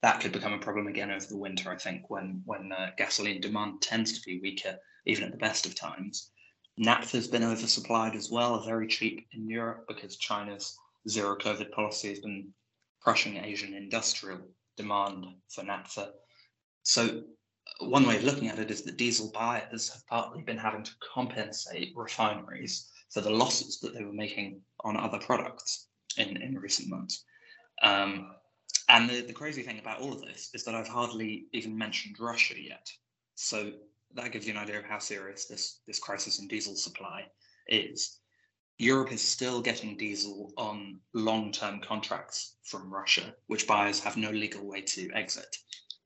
That 0.03 0.21
could 0.21 0.33
become 0.33 0.53
a 0.53 0.59
problem 0.59 0.87
again 0.87 1.11
over 1.11 1.25
the 1.25 1.39
winter, 1.39 1.71
I 1.71 1.77
think, 1.77 2.11
when 2.11 2.43
when 2.45 2.71
uh, 2.73 2.91
gasoline 2.99 3.41
demand 3.41 3.81
tends 3.81 4.13
to 4.13 4.27
be 4.27 4.39
weaker, 4.39 4.79
even 5.07 5.25
at 5.25 5.33
the 5.33 5.39
best 5.39 5.65
of 5.65 5.75
times. 5.75 6.31
Naphtha 6.77 7.17
has 7.17 7.27
been 7.27 7.43
oversupplied 7.43 8.15
as 8.15 8.31
well, 8.31 8.63
very 8.63 8.87
cheap 8.87 9.27
in 9.33 9.49
Europe 9.49 9.87
because 9.89 10.19
China's 10.19 10.77
zero 11.09 11.35
COVID 11.39 11.71
policy 11.71 12.11
has 12.11 12.21
been 12.21 12.53
crushing 13.01 13.39
Asian 13.39 13.73
industrial 13.73 14.41
demand 14.77 15.25
for 15.49 15.65
naphtha. 15.65 16.13
So 16.83 17.23
one 17.81 18.07
way 18.07 18.17
of 18.17 18.25
looking 18.25 18.49
at 18.49 18.59
it 18.59 18.71
is 18.71 18.83
that 18.83 18.99
diesel 18.99 19.31
buyers 19.33 19.89
have 19.89 20.07
partly 20.07 20.43
been 20.43 20.59
having 20.59 20.83
to 20.83 20.93
compensate 21.15 21.95
refineries 21.97 22.91
for 23.11 23.21
the 23.21 23.31
losses 23.31 23.81
that 23.81 23.95
they 23.95 24.05
were 24.05 24.13
making 24.13 24.61
on 24.85 24.97
other 24.97 25.19
products 25.19 25.89
in, 26.17 26.37
in 26.37 26.59
recent 26.59 26.89
months. 26.89 27.25
Um, 27.83 28.33
and 28.89 29.09
the, 29.09 29.23
the 29.23 29.33
crazy 29.33 29.63
thing 29.63 29.79
about 29.79 30.01
all 30.01 30.13
of 30.13 30.23
this 30.23 30.51
is 30.55 30.65
that 30.65 30.75
I've 30.75 30.89
hardly 30.89 31.47
even 31.53 31.77
mentioned 31.77 32.17
Russia 32.19 32.55
yet. 32.61 32.91
So 33.35 33.73
that 34.15 34.33
gives 34.33 34.47
you 34.47 34.53
an 34.53 34.59
idea 34.59 34.79
of 34.79 34.85
how 34.85 34.99
serious 34.99 35.47
this, 35.47 35.81
this 35.87 35.99
crisis 35.99 36.39
in 36.39 36.49
diesel 36.49 36.77
supply 36.77 37.27
is. 37.69 38.19
Europe 38.79 39.13
is 39.13 39.23
still 39.23 39.63
getting 39.63 39.97
diesel 39.97 40.53
on 40.57 41.01
long 41.15 41.51
term 41.51 41.81
contracts 41.81 42.57
from 42.63 42.93
Russia, 42.93 43.35
which 43.47 43.67
buyers 43.67 44.01
have 44.01 44.17
no 44.17 44.31
legal 44.31 44.67
way 44.67 44.83
to 44.83 45.11
exit. 45.15 45.57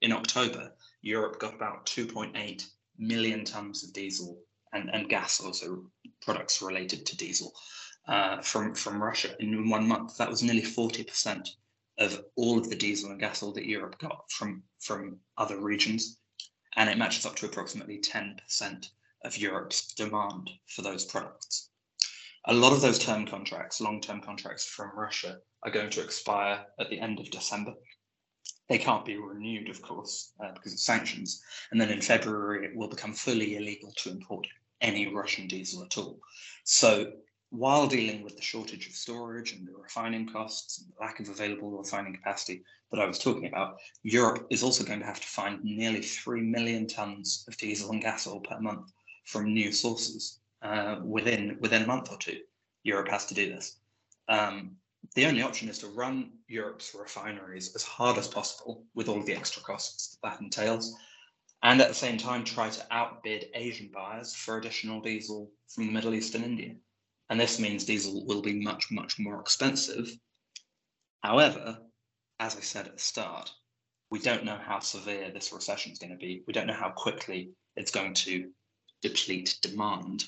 In 0.00 0.12
October, 0.12 0.72
Europe 1.02 1.40
got 1.40 1.54
about 1.54 1.86
2.8 1.86 2.64
million 2.98 3.44
tons 3.44 3.82
of 3.82 3.92
diesel 3.92 4.40
and, 4.72 4.90
and 4.92 5.08
gas, 5.08 5.40
also 5.40 5.84
products 6.22 6.62
related 6.62 7.06
to 7.06 7.16
diesel, 7.16 7.52
uh, 8.08 8.40
from, 8.42 8.74
from 8.74 9.02
Russia 9.02 9.34
in 9.40 9.68
one 9.68 9.86
month. 9.86 10.16
That 10.16 10.30
was 10.30 10.42
nearly 10.42 10.62
40% 10.62 11.48
of 11.98 12.24
all 12.36 12.58
of 12.58 12.68
the 12.68 12.76
diesel 12.76 13.10
and 13.10 13.20
gas 13.20 13.42
oil 13.42 13.52
that 13.52 13.66
Europe 13.66 13.98
got 13.98 14.24
from, 14.30 14.62
from 14.80 15.18
other 15.36 15.60
regions. 15.60 16.18
And 16.76 16.88
it 16.88 16.98
matches 16.98 17.26
up 17.26 17.36
to 17.36 17.46
approximately 17.46 17.98
10% 17.98 18.86
of 19.24 19.36
Europe's 19.36 19.92
demand 19.94 20.50
for 20.68 20.82
those 20.82 21.04
products. 21.04 21.70
A 22.46 22.54
lot 22.54 22.72
of 22.72 22.80
those 22.80 22.98
term 22.98 23.26
contracts, 23.26 23.80
long 23.80 24.00
term 24.00 24.20
contracts 24.20 24.64
from 24.64 24.92
Russia, 24.96 25.38
are 25.62 25.70
going 25.70 25.90
to 25.90 26.02
expire 26.02 26.64
at 26.78 26.88
the 26.88 26.98
end 26.98 27.20
of 27.20 27.30
December. 27.30 27.74
They 28.68 28.78
can't 28.78 29.04
be 29.04 29.16
renewed, 29.16 29.68
of 29.68 29.82
course, 29.82 30.32
uh, 30.42 30.52
because 30.54 30.72
of 30.72 30.78
sanctions. 30.78 31.42
And 31.70 31.80
then 31.80 31.90
in 31.90 32.00
February, 32.00 32.64
it 32.64 32.74
will 32.74 32.88
become 32.88 33.12
fully 33.12 33.56
illegal 33.56 33.92
to 33.98 34.10
import 34.10 34.46
any 34.80 35.12
Russian 35.12 35.46
diesel 35.46 35.84
at 35.84 35.98
all. 35.98 36.18
So 36.64 37.12
while 37.50 37.88
dealing 37.88 38.22
with 38.22 38.36
the 38.36 38.42
shortage 38.42 38.86
of 38.86 38.94
storage 38.94 39.52
and 39.52 39.66
the 39.66 39.72
refining 39.72 40.28
costs 40.28 40.78
and 40.78 40.88
the 40.88 41.00
lack 41.00 41.18
of 41.18 41.28
available 41.28 41.70
refining 41.70 42.14
capacity 42.14 42.62
that 42.90 43.00
I 43.00 43.06
was 43.06 43.18
talking 43.18 43.46
about, 43.46 43.78
Europe 44.02 44.46
is 44.50 44.62
also 44.62 44.84
going 44.84 45.00
to 45.00 45.06
have 45.06 45.20
to 45.20 45.26
find 45.26 45.62
nearly 45.64 46.00
3 46.00 46.42
million 46.42 46.86
tons 46.86 47.44
of 47.48 47.56
diesel 47.56 47.90
and 47.90 48.00
gas 48.00 48.26
oil 48.26 48.40
per 48.40 48.60
month 48.60 48.92
from 49.26 49.52
new 49.52 49.72
sources 49.72 50.38
uh, 50.62 51.00
within, 51.04 51.58
within 51.60 51.82
a 51.82 51.86
month 51.86 52.10
or 52.10 52.18
two. 52.18 52.38
Europe 52.84 53.08
has 53.08 53.26
to 53.26 53.34
do 53.34 53.48
this. 53.52 53.78
Um, 54.28 54.76
the 55.16 55.26
only 55.26 55.42
option 55.42 55.68
is 55.68 55.78
to 55.78 55.88
run 55.88 56.30
Europe's 56.46 56.94
refineries 56.94 57.74
as 57.74 57.82
hard 57.82 58.16
as 58.16 58.28
possible 58.28 58.84
with 58.94 59.08
all 59.08 59.22
the 59.22 59.34
extra 59.34 59.62
costs 59.62 60.16
that, 60.22 60.30
that 60.30 60.40
entails, 60.40 60.94
and 61.62 61.80
at 61.80 61.88
the 61.88 61.94
same 61.94 62.16
time 62.16 62.44
try 62.44 62.70
to 62.70 62.86
outbid 62.90 63.50
Asian 63.54 63.90
buyers 63.92 64.34
for 64.34 64.56
additional 64.56 65.00
diesel 65.00 65.52
from 65.68 65.86
the 65.86 65.92
Middle 65.92 66.14
East 66.14 66.34
and 66.34 66.44
India. 66.44 66.74
And 67.28 67.38
this 67.38 67.60
means 67.60 67.84
diesel 67.84 68.26
will 68.26 68.42
be 68.42 68.60
much, 68.60 68.90
much 68.90 69.18
more 69.18 69.40
expensive. 69.40 70.10
However, 71.22 71.78
as 72.38 72.56
I 72.56 72.60
said 72.60 72.86
at 72.86 72.96
the 72.96 73.02
start, 73.02 73.50
we 74.10 74.18
don't 74.18 74.44
know 74.44 74.58
how 74.58 74.80
severe 74.80 75.30
this 75.30 75.52
recession 75.52 75.92
is 75.92 75.98
going 75.98 76.10
to 76.10 76.16
be. 76.16 76.42
We 76.46 76.52
don't 76.52 76.66
know 76.66 76.72
how 76.72 76.90
quickly 76.90 77.50
it's 77.76 77.92
going 77.92 78.14
to 78.14 78.50
deplete 79.02 79.58
demand. 79.62 80.24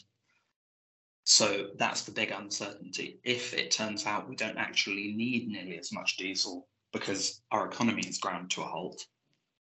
So 1.25 1.71
that's 1.77 2.03
the 2.03 2.13
big 2.13 2.31
uncertainty. 2.31 3.19
If 3.25 3.55
it 3.55 3.71
turns 3.71 4.07
out 4.07 4.29
we 4.29 4.37
don't 4.37 4.59
actually 4.59 5.15
need 5.15 5.49
nearly 5.49 5.79
as 5.79 5.93
much 5.93 6.17
diesel 6.17 6.69
because 6.93 7.43
our 7.51 7.67
economy 7.67 8.03
is 8.03 8.19
ground 8.19 8.51
to 8.51 8.63
a 8.63 8.67
halt, 8.67 9.07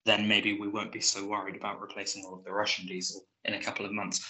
then 0.07 0.27
maybe 0.27 0.57
we 0.57 0.69
won't 0.69 0.93
be 0.93 1.01
so 1.01 1.27
worried 1.27 1.57
about 1.57 1.81
replacing 1.81 2.23
all 2.25 2.33
of 2.33 2.43
the 2.43 2.51
Russian 2.51 2.87
diesel 2.87 3.27
in 3.45 3.53
a 3.53 3.61
couple 3.61 3.85
of 3.85 3.91
months. 3.91 4.25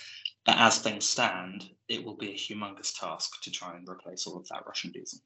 But 0.46 0.58
as 0.58 0.80
things 0.80 1.08
stand, 1.08 1.70
it 1.88 2.04
will 2.04 2.18
be 2.18 2.32
a 2.32 2.36
humongous 2.36 2.98
task 3.00 3.42
to 3.44 3.52
try 3.52 3.76
and 3.76 3.88
replace 3.88 4.26
all 4.26 4.38
of 4.38 4.48
that 4.50 4.64
Russian 4.66 4.92
diesel. 4.92 5.20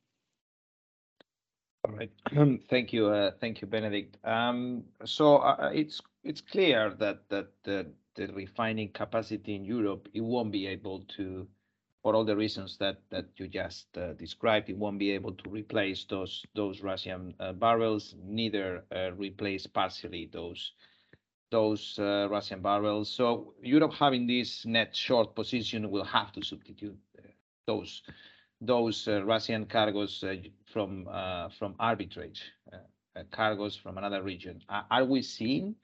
All 1.88 1.96
right. 1.96 2.12
thank 2.70 2.92
you, 2.94 3.08
uh, 3.08 3.32
thank 3.40 3.62
you, 3.62 3.68
Benedict. 3.68 4.18
Um, 4.26 4.84
so 5.06 5.38
uh, 5.38 5.56
uh, 5.60 5.72
it's 5.74 6.02
it's 6.24 6.42
clear 6.42 6.94
that 7.00 7.30
that 7.30 7.48
the, 7.64 7.88
the 8.16 8.28
refining 8.34 8.90
capacity 8.92 9.56
in 9.56 9.66
Europe 9.66 10.08
it 10.14 10.22
won't 10.22 10.52
be 10.52 10.68
able 10.68 11.02
to, 11.18 11.48
for 12.02 12.16
all 12.16 12.26
the 12.26 12.36
reasons 12.36 12.78
that 12.78 12.98
you 13.38 13.48
just 13.48 13.86
uh, 13.98 14.14
described, 14.14 14.70
it 14.70 14.78
won't 14.78 14.98
be 15.00 15.12
able 15.12 15.34
to 15.34 15.50
replace 15.50 16.06
those 16.06 16.44
those 16.56 16.82
Russian 16.82 17.36
uh, 17.40 17.54
barrels, 17.54 18.16
neither 18.24 18.84
uh, 18.96 19.12
replace 19.14 19.68
partially 19.68 20.30
those 20.32 20.74
those 21.52 22.00
uh, 22.00 22.28
Russian 22.30 22.62
barrels. 22.62 23.10
So 23.14 23.54
Europe 23.62 23.94
having 23.94 24.26
this 24.26 24.66
net 24.66 24.96
short 24.96 25.36
position 25.36 25.92
will 25.92 26.06
have 26.06 26.32
to 26.34 26.44
substitute 26.44 26.98
uh, 27.20 27.28
those 27.68 28.02
those 28.62 29.08
uh, 29.08 29.24
Russian 29.24 29.66
cargoes 29.66 30.24
from 30.66 31.06
from 31.58 31.76
arbitrage 31.80 32.42
cargoes 33.32 33.76
from 33.76 33.98
another 33.98 34.24
region. 34.24 34.62
Are 34.70 35.06
we 35.06 35.22
seeing 35.22 35.76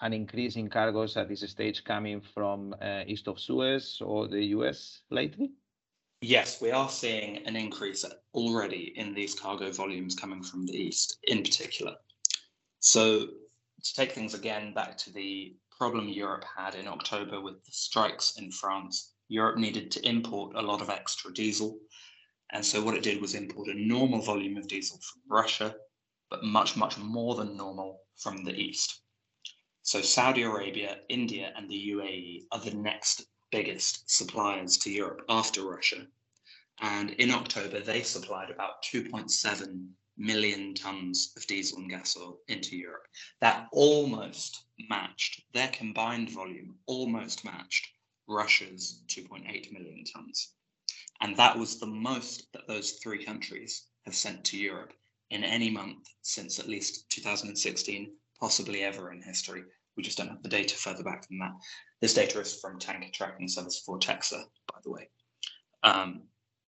an 0.00 0.12
increase 0.12 0.56
in 0.56 0.68
cargoes 0.68 1.16
at 1.16 1.28
this 1.28 1.48
stage 1.50 1.84
coming 1.84 2.20
from 2.20 2.74
uh, 2.80 3.02
east 3.06 3.28
of 3.28 3.38
Suez 3.38 4.00
or 4.04 4.28
the 4.28 4.44
U.S. 4.56 5.02
lately? 5.10 5.52
Yes, 6.22 6.60
we 6.60 6.70
are 6.70 6.88
seeing 6.88 7.46
an 7.46 7.56
increase 7.56 8.04
already 8.34 8.92
in 8.96 9.14
these 9.14 9.34
cargo 9.34 9.72
volumes 9.72 10.14
coming 10.14 10.42
from 10.42 10.66
the 10.66 10.76
east 10.76 11.18
in 11.24 11.42
particular. 11.42 11.94
So 12.80 13.26
to 13.82 13.94
take 13.94 14.12
things 14.12 14.34
again 14.34 14.74
back 14.74 14.96
to 14.98 15.12
the 15.12 15.56
problem 15.70 16.08
Europe 16.08 16.44
had 16.56 16.74
in 16.74 16.86
October 16.86 17.40
with 17.40 17.64
the 17.64 17.72
strikes 17.72 18.36
in 18.38 18.50
France, 18.52 19.14
Europe 19.28 19.56
needed 19.56 19.90
to 19.92 20.06
import 20.06 20.56
a 20.56 20.62
lot 20.62 20.82
of 20.82 20.90
extra 20.90 21.32
diesel. 21.32 21.78
And 22.52 22.64
so 22.64 22.82
what 22.82 22.94
it 22.94 23.02
did 23.02 23.20
was 23.20 23.34
import 23.34 23.68
a 23.68 23.74
normal 23.74 24.20
volume 24.20 24.58
of 24.58 24.68
diesel 24.68 24.98
from 24.98 25.22
Russia, 25.28 25.74
but 26.30 26.44
much, 26.44 26.76
much 26.76 26.98
more 26.98 27.34
than 27.34 27.56
normal 27.56 28.00
from 28.18 28.44
the 28.44 28.54
east. 28.54 28.99
So 29.90 30.02
Saudi 30.02 30.42
Arabia, 30.42 31.00
India, 31.08 31.52
and 31.56 31.68
the 31.68 31.90
UAE 31.90 32.46
are 32.52 32.60
the 32.60 32.76
next 32.76 33.24
biggest 33.50 34.08
suppliers 34.08 34.76
to 34.76 34.88
Europe 34.88 35.24
after 35.28 35.68
Russia. 35.68 36.06
And 36.78 37.10
in 37.10 37.32
October, 37.32 37.80
they 37.80 38.04
supplied 38.04 38.50
about 38.50 38.84
2.7 38.84 39.88
million 40.16 40.74
tons 40.76 41.32
of 41.36 41.44
diesel 41.48 41.78
and 41.78 41.90
gas 41.90 42.16
oil 42.16 42.38
into 42.46 42.76
Europe. 42.76 43.08
That 43.40 43.66
almost 43.72 44.62
matched 44.88 45.42
their 45.52 45.66
combined 45.70 46.30
volume, 46.30 46.78
almost 46.86 47.44
matched 47.44 47.88
Russia's 48.28 49.02
2.8 49.08 49.72
million 49.72 50.04
tons. 50.04 50.52
And 51.20 51.36
that 51.36 51.58
was 51.58 51.80
the 51.80 51.88
most 51.88 52.46
that 52.52 52.68
those 52.68 52.92
three 52.92 53.24
countries 53.24 53.86
have 54.04 54.14
sent 54.14 54.44
to 54.44 54.56
Europe 54.56 54.92
in 55.30 55.42
any 55.42 55.68
month 55.68 56.06
since 56.22 56.60
at 56.60 56.68
least 56.68 57.10
2016, 57.10 58.16
possibly 58.38 58.84
ever 58.84 59.10
in 59.10 59.20
history. 59.20 59.64
We 60.00 60.04
just 60.04 60.16
don't 60.16 60.28
have 60.28 60.42
the 60.42 60.48
data 60.48 60.76
further 60.76 61.04
back 61.04 61.28
than 61.28 61.40
that. 61.40 61.52
This 62.00 62.14
data 62.14 62.40
is 62.40 62.58
from 62.58 62.78
tanker 62.78 63.10
tracking 63.12 63.48
service 63.48 63.84
Vortexa, 63.86 64.44
by 64.66 64.78
the 64.82 64.90
way. 64.90 65.10
Um, 65.82 66.22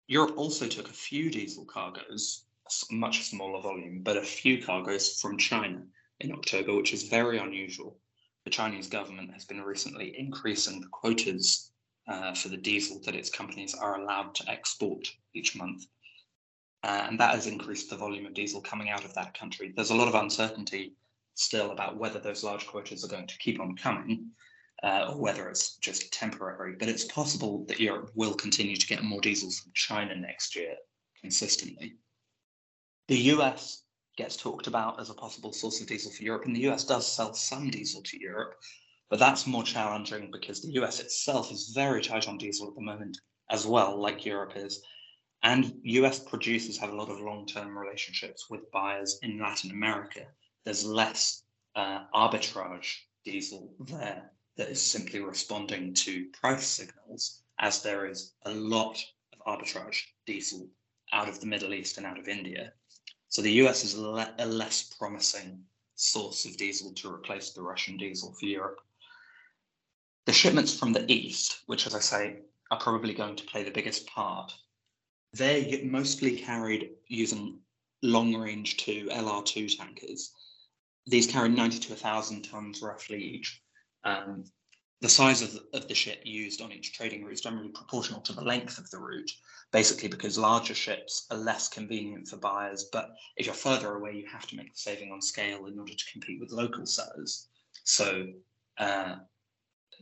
Europe 0.07 0.37
also 0.37 0.65
took 0.65 0.87
a 0.87 0.93
few 0.93 1.29
diesel 1.29 1.65
cargoes 1.65 2.45
much 2.89 3.23
smaller 3.23 3.61
volume, 3.61 3.99
but 4.01 4.15
a 4.15 4.21
few 4.21 4.63
cargoes 4.63 5.19
from 5.19 5.37
China 5.37 5.83
in 6.21 6.31
October, 6.31 6.73
which 6.73 6.93
is 6.93 7.03
very 7.09 7.37
unusual. 7.37 7.99
The 8.45 8.49
Chinese 8.49 8.87
government 8.87 9.33
has 9.33 9.43
been 9.43 9.61
recently 9.61 10.17
increasing 10.17 10.79
the 10.79 10.87
quotas 10.87 11.73
uh, 12.07 12.33
for 12.33 12.47
the 12.47 12.55
diesel 12.55 13.01
that 13.03 13.15
its 13.15 13.29
companies 13.29 13.75
are 13.75 13.99
allowed 13.99 14.35
to 14.35 14.49
export 14.49 15.05
each 15.33 15.53
month. 15.53 15.85
Uh, 16.81 17.07
and 17.09 17.19
that 17.19 17.35
has 17.35 17.45
increased 17.45 17.89
the 17.89 17.97
volume 17.97 18.25
of 18.25 18.33
diesel 18.33 18.61
coming 18.61 18.89
out 18.89 19.03
of 19.03 19.13
that 19.15 19.37
country. 19.37 19.73
There's 19.75 19.89
a 19.89 19.95
lot 19.95 20.07
of 20.07 20.15
uncertainty 20.15 20.95
still 21.37 21.71
about 21.71 21.97
whether 21.97 22.19
those 22.19 22.43
large 22.43 22.67
quotas 22.67 23.03
are 23.03 23.09
going 23.09 23.27
to 23.27 23.37
keep 23.37 23.59
on 23.59 23.75
coming 23.75 24.31
uh, 24.83 25.07
or 25.09 25.21
whether 25.21 25.49
it's 25.49 25.77
just 25.77 26.11
temporary. 26.11 26.75
But 26.77 26.89
it's 26.89 27.05
possible 27.05 27.65
that 27.67 27.79
Europe 27.79 28.11
will 28.15 28.33
continue 28.33 28.75
to 28.75 28.87
get 28.87 29.03
more 29.03 29.21
diesels 29.21 29.59
from 29.59 29.71
China 29.73 30.15
next 30.15 30.55
year 30.55 30.75
consistently. 31.21 31.95
The 33.07 33.17
US 33.33 33.83
gets 34.17 34.35
talked 34.35 34.67
about 34.67 34.99
as 34.99 35.09
a 35.09 35.13
possible 35.13 35.53
source 35.53 35.79
of 35.79 35.87
diesel 35.87 36.11
for 36.11 36.23
Europe, 36.23 36.45
and 36.45 36.55
the 36.55 36.67
US 36.69 36.83
does 36.83 37.07
sell 37.07 37.33
some 37.33 37.69
diesel 37.69 38.01
to 38.03 38.19
Europe, 38.19 38.55
but 39.09 39.19
that's 39.19 39.47
more 39.47 39.63
challenging 39.63 40.29
because 40.31 40.61
the 40.61 40.73
US 40.81 40.99
itself 40.99 41.51
is 41.51 41.71
very 41.73 42.01
tight 42.01 42.27
on 42.27 42.37
diesel 42.37 42.67
at 42.67 42.75
the 42.75 42.81
moment 42.81 43.17
as 43.49 43.65
well, 43.65 43.99
like 43.99 44.25
Europe 44.25 44.53
is. 44.55 44.81
And 45.43 45.79
US 45.83 46.19
producers 46.19 46.77
have 46.79 46.89
a 46.89 46.95
lot 46.95 47.09
of 47.09 47.19
long 47.19 47.45
term 47.45 47.77
relationships 47.77 48.49
with 48.49 48.71
buyers 48.71 49.19
in 49.21 49.39
Latin 49.39 49.71
America. 49.71 50.25
There's 50.67 50.83
less 50.83 51.43
uh, 51.75 52.07
arbitrage 52.13 52.93
diesel 53.23 53.73
there 53.79 54.33
that 54.57 54.67
is 54.67 54.81
simply 54.81 55.21
responding 55.21 55.93
to 55.93 56.27
price 56.41 56.67
signals, 56.67 57.41
as 57.57 57.81
there 57.81 58.05
is 58.05 58.33
a 58.43 58.51
lot 58.51 59.01
of 59.31 59.39
arbitrage 59.47 60.01
diesel 60.25 60.67
out 61.13 61.29
of 61.29 61.39
the 61.39 61.45
Middle 61.45 61.73
East 61.73 61.95
and 61.95 62.05
out 62.05 62.19
of 62.19 62.27
India. 62.27 62.73
So 63.29 63.41
the 63.41 63.63
US 63.63 63.85
is 63.85 63.95
le- 63.95 64.35
a 64.39 64.45
less 64.45 64.93
promising 64.99 65.63
source 65.95 66.43
of 66.43 66.57
diesel 66.57 66.91
to 66.95 67.13
replace 67.13 67.53
the 67.53 67.61
Russian 67.61 67.95
diesel 67.95 68.33
for 68.33 68.45
Europe. 68.45 68.81
The 70.25 70.33
shipments 70.33 70.77
from 70.77 70.91
the 70.91 71.09
east, 71.09 71.61
which, 71.67 71.87
as 71.87 71.95
I 71.95 72.01
say, 72.01 72.39
are 72.71 72.79
probably 72.81 73.13
going 73.13 73.37
to 73.37 73.45
play 73.45 73.63
the 73.63 73.71
biggest 73.71 74.05
part. 74.07 74.53
They're 75.31 75.85
mostly 75.85 76.35
carried 76.35 76.89
using 77.07 77.61
long 78.01 78.35
range 78.35 78.75
2 78.75 79.05
LR2 79.05 79.77
tankers. 79.77 80.33
These 81.07 81.27
carry 81.27 81.49
90 81.49 81.79
to 81.79 81.89
1,000 81.89 82.43
tons 82.43 82.81
roughly 82.81 83.23
each. 83.23 83.61
Um, 84.03 84.43
the 84.99 85.09
size 85.09 85.41
of 85.41 85.53
the, 85.53 85.77
of 85.77 85.87
the 85.87 85.95
ship 85.95 86.21
used 86.25 86.61
on 86.61 86.71
each 86.71 86.93
trading 86.93 87.23
route 87.23 87.33
is 87.33 87.41
generally 87.41 87.69
proportional 87.69 88.19
to 88.21 88.33
the 88.33 88.43
length 88.43 88.77
of 88.77 88.89
the 88.89 88.99
route, 88.99 89.31
basically 89.71 90.09
because 90.09 90.37
larger 90.37 90.73
ships 90.73 91.27
are 91.31 91.37
less 91.37 91.69
convenient 91.69 92.27
for 92.27 92.37
buyers. 92.37 92.89
But 92.91 93.11
if 93.37 93.45
you're 93.45 93.55
further 93.55 93.95
away, 93.95 94.15
you 94.15 94.27
have 94.27 94.47
to 94.47 94.55
make 94.55 94.73
the 94.73 94.79
saving 94.79 95.11
on 95.11 95.21
scale 95.21 95.67
in 95.67 95.79
order 95.79 95.93
to 95.93 96.11
compete 96.11 96.39
with 96.39 96.51
local 96.51 96.85
sellers. 96.85 97.47
So, 97.83 98.27
uh, 98.77 99.17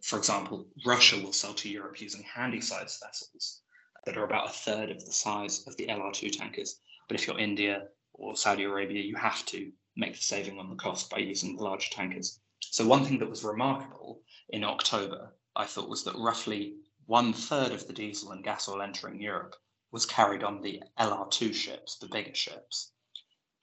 for 0.02 0.18
example, 0.18 0.66
Russia 0.86 1.22
will 1.22 1.34
sell 1.34 1.54
to 1.56 1.70
Europe 1.70 2.02
using 2.02 2.24
handy-sized 2.24 3.00
vessels 3.06 3.62
that 4.06 4.18
are 4.18 4.26
about 4.26 4.50
a 4.50 4.54
third 4.54 4.90
of 4.92 5.06
the 5.06 5.12
size 5.12 5.68
of 5.68 5.76
the 5.78 5.88
LR2 5.88 6.32
tankers. 6.38 6.80
But 7.08 7.20
if 7.20 7.28
you're 7.28 7.40
India 7.40 7.90
or 8.14 8.36
Saudi 8.36 8.64
Arabia, 8.64 9.04
you 9.04 9.16
have 9.16 9.46
to 9.48 9.72
make 9.96 10.14
the 10.14 10.22
saving 10.22 10.60
on 10.60 10.70
the 10.70 10.76
cost 10.76 11.10
by 11.10 11.18
using 11.18 11.56
the 11.56 11.64
larger 11.64 11.90
tankers. 11.92 12.40
So 12.62 12.86
one 12.86 13.06
thing 13.06 13.20
that 13.20 13.30
was 13.30 13.44
remarkable 13.44 14.22
in 14.50 14.64
October, 14.64 15.34
I 15.56 15.66
thought, 15.66 15.90
was 15.90 16.04
that 16.04 16.16
roughly 16.16 16.76
one 17.06 17.34
third 17.34 17.72
of 17.72 17.88
the 17.88 17.94
diesel 17.94 18.32
and 18.32 18.44
gas 18.44 18.68
oil 18.68 18.82
entering 18.82 19.22
Europe 19.22 19.56
was 19.92 20.06
carried 20.06 20.44
on 20.44 20.62
the 20.62 20.82
LR2 21.00 21.54
ships, 21.54 21.98
the 21.98 22.08
bigger 22.08 22.36
ships. 22.36 22.92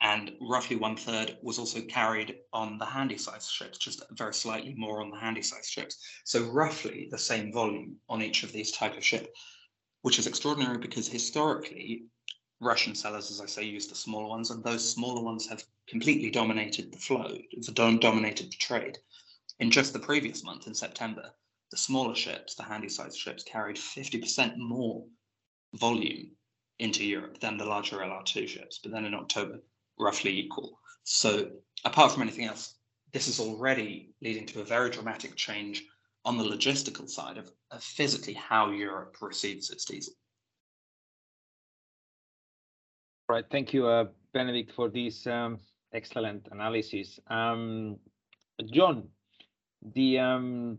And 0.01 0.33
roughly 0.41 0.77
one 0.77 0.97
third 0.97 1.37
was 1.43 1.59
also 1.59 1.81
carried 1.83 2.37
on 2.53 2.79
the 2.79 2.87
handy 2.87 3.19
size 3.19 3.49
ships, 3.49 3.79
just 3.79 4.03
very 4.13 4.35
slightly 4.35 4.75
more 4.77 5.01
on 5.01 5.11
the 5.11 5.19
handy 5.19 5.43
size 5.43 5.69
ships. 5.69 5.97
So 6.25 6.45
roughly 6.51 7.09
the 7.11 7.19
same 7.19 7.53
volume 7.53 7.97
on 8.09 8.23
each 8.23 8.43
of 8.43 8.53
these 8.53 8.73
type 8.73 8.97
of 8.97 9.05
ship, 9.05 9.33
which 10.01 10.19
is 10.19 10.27
extraordinary 10.27 10.79
because 10.79 11.07
historically 11.07 12.07
Russian 12.63 12.95
sellers, 12.95 13.29
as 13.29 13.41
I 13.41 13.47
say, 13.47 13.65
use 13.65 13.89
the 13.89 13.97
smaller 13.97 14.29
ones, 14.29 14.53
and 14.53 14.63
those 14.63 14.89
smaller 14.89 15.21
ones 15.21 15.49
have 15.49 15.65
completely 15.89 16.31
dominated 16.31 16.93
the 16.93 16.99
flow, 16.99 17.37
dominated 17.99 18.53
the 18.53 18.57
trade. 18.57 18.99
In 19.59 19.69
just 19.69 19.93
the 19.93 19.99
previous 19.99 20.45
month, 20.45 20.69
in 20.69 20.75
September, 20.75 21.35
the 21.73 21.77
smaller 21.77 22.15
ships, 22.15 22.55
the 22.55 22.63
handy-sized 22.63 23.19
ships, 23.19 23.43
carried 23.43 23.77
50% 23.77 24.59
more 24.59 25.05
volume 25.75 26.31
into 26.79 27.05
Europe 27.05 27.41
than 27.41 27.57
the 27.57 27.65
larger 27.65 27.97
LR2 27.97 28.47
ships, 28.47 28.79
but 28.79 28.93
then 28.93 29.07
in 29.07 29.15
October, 29.15 29.61
roughly 29.99 30.39
equal. 30.39 30.79
So, 31.03 31.51
apart 31.85 32.13
from 32.13 32.23
anything 32.23 32.45
else, 32.45 32.77
this 33.13 33.27
is 33.27 33.41
already 33.41 34.15
leading 34.21 34.47
to 34.47 34.61
a 34.61 34.65
very 34.65 34.91
dramatic 34.91 35.35
change 35.35 35.85
on 36.25 36.39
the 36.39 36.45
logistical 36.45 37.11
side 37.11 37.39
of, 37.39 37.51
of 37.73 37.83
physically 37.83 38.35
how 38.35 38.71
Europe 38.71 39.17
receives 39.21 39.71
its 39.71 39.85
diesel. 39.85 40.15
Right. 43.33 43.47
Thank 43.51 43.73
you, 43.73 43.87
uh, 43.87 44.09
Benedict, 44.35 44.73
for 44.73 44.91
this 44.91 45.27
um, 45.27 45.59
excellent 45.95 46.49
analysis. 46.53 47.19
Um, 47.29 47.97
John, 48.71 49.09
the 49.95 50.19
um, 50.19 50.79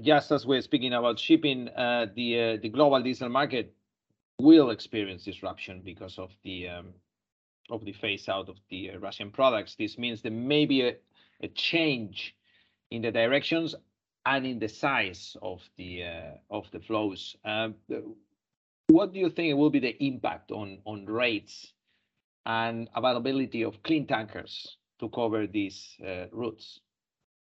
just 0.00 0.32
as 0.32 0.46
we're 0.46 0.62
speaking 0.62 0.94
about 0.94 1.18
shipping, 1.18 1.68
uh, 1.68 2.06
the 2.16 2.40
uh, 2.40 2.56
the 2.62 2.70
global 2.70 3.02
diesel 3.02 3.28
market 3.28 3.74
will 4.38 4.70
experience 4.70 5.24
disruption 5.24 5.82
because 5.84 6.18
of 6.18 6.30
the 6.42 6.68
um, 6.68 6.94
of 7.68 7.84
the 7.84 7.92
phase 7.92 8.30
out 8.30 8.48
of 8.48 8.56
the 8.70 8.92
uh, 8.92 8.98
Russian 8.98 9.30
products. 9.30 9.74
This 9.74 9.98
means 9.98 10.22
there 10.22 10.32
may 10.32 10.64
be 10.64 10.80
a, 10.80 10.96
a 11.42 11.48
change 11.48 12.34
in 12.90 13.02
the 13.02 13.10
directions 13.10 13.74
and 14.24 14.46
in 14.46 14.58
the 14.58 14.70
size 14.70 15.36
of 15.42 15.60
the 15.76 16.04
uh, 16.04 16.30
of 16.48 16.64
the 16.72 16.80
flows. 16.80 17.36
Um, 17.44 17.74
what 18.86 19.12
do 19.12 19.18
you 19.18 19.28
think 19.28 19.54
will 19.58 19.68
be 19.68 19.80
the 19.80 20.02
impact 20.02 20.50
on 20.50 20.78
on 20.86 21.04
rates 21.04 21.74
and 22.46 22.88
availability 22.94 23.62
of 23.62 23.82
clean 23.82 24.06
tankers 24.06 24.76
to 24.98 25.08
cover 25.08 25.46
these 25.46 25.96
uh, 26.06 26.26
routes? 26.32 26.80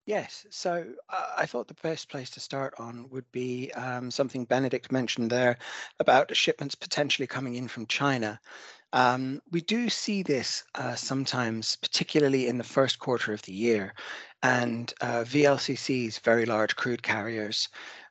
Yes, 0.05 0.45
so 0.49 0.85
uh, 1.09 1.29
I 1.37 1.45
thought 1.45 1.69
the 1.69 1.75
best 1.75 2.09
place 2.09 2.29
to 2.31 2.41
start 2.41 2.73
on 2.77 3.09
would 3.09 3.31
be 3.31 3.71
um, 3.71 4.11
something 4.11 4.43
Benedict 4.43 4.91
mentioned 4.91 5.29
there 5.29 5.57
about 5.99 6.35
shipments 6.35 6.75
potentially 6.75 7.25
coming 7.25 7.55
in 7.55 7.69
from 7.69 7.85
China. 7.85 8.39
Um, 8.91 9.41
we 9.49 9.61
do 9.61 9.89
see 9.89 10.21
this 10.21 10.65
uh, 10.75 10.95
sometimes, 10.95 11.77
particularly 11.77 12.47
in 12.47 12.57
the 12.57 12.65
first 12.65 12.99
quarter 12.99 13.31
of 13.31 13.41
the 13.43 13.53
year, 13.53 13.93
and 14.43 14.93
uh, 14.99 15.23
VLCCs, 15.23 16.19
very 16.19 16.45
large 16.45 16.75
crude 16.75 17.01
carriers, 17.01 17.69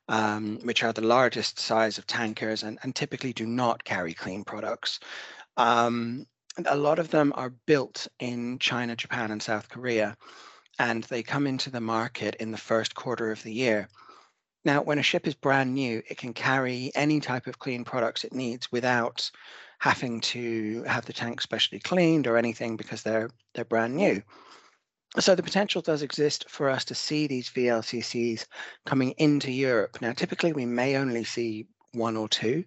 um, 0.09 0.59
which 0.63 0.83
are 0.83 0.93
the 0.93 1.01
largest 1.01 1.59
size 1.59 1.99
of 1.99 2.07
tankers 2.07 2.63
and, 2.63 2.79
and 2.81 2.95
typically 2.95 3.33
do 3.33 3.45
not 3.45 3.83
carry 3.83 4.13
clean 4.15 4.43
products. 4.43 4.99
Um, 5.57 6.25
a 6.65 6.75
lot 6.75 6.99
of 6.99 7.09
them 7.09 7.33
are 7.35 7.49
built 7.65 8.07
in 8.19 8.59
China, 8.59 8.95
Japan, 8.95 9.31
and 9.31 9.41
South 9.41 9.69
Korea, 9.69 10.15
and 10.79 11.03
they 11.05 11.23
come 11.23 11.47
into 11.47 11.69
the 11.69 11.81
market 11.81 12.35
in 12.35 12.51
the 12.51 12.57
first 12.57 12.95
quarter 12.95 13.31
of 13.31 13.43
the 13.43 13.53
year. 13.53 13.87
Now, 14.65 14.81
when 14.81 14.99
a 14.99 15.03
ship 15.03 15.27
is 15.27 15.35
brand 15.35 15.73
new, 15.73 16.01
it 16.09 16.17
can 16.17 16.33
carry 16.33 16.91
any 16.95 17.19
type 17.19 17.47
of 17.47 17.59
clean 17.59 17.83
products 17.83 18.23
it 18.23 18.33
needs 18.33 18.71
without 18.71 19.29
having 19.79 20.21
to 20.21 20.83
have 20.83 21.05
the 21.05 21.11
tank 21.11 21.41
specially 21.41 21.79
cleaned 21.79 22.27
or 22.27 22.37
anything 22.37 22.77
because 22.77 23.03
they're 23.03 23.29
they're 23.53 23.65
brand 23.65 23.95
new. 23.95 24.21
So 25.19 25.35
the 25.35 25.43
potential 25.43 25.81
does 25.81 26.01
exist 26.01 26.45
for 26.49 26.69
us 26.69 26.85
to 26.85 26.95
see 26.95 27.27
these 27.27 27.49
VLCCs 27.49 28.45
coming 28.85 29.11
into 29.17 29.51
Europe. 29.51 30.01
Now, 30.01 30.13
typically 30.13 30.53
we 30.53 30.65
may 30.65 30.95
only 30.95 31.23
see 31.23 31.67
one 31.93 32.17
or 32.17 32.27
two. 32.27 32.63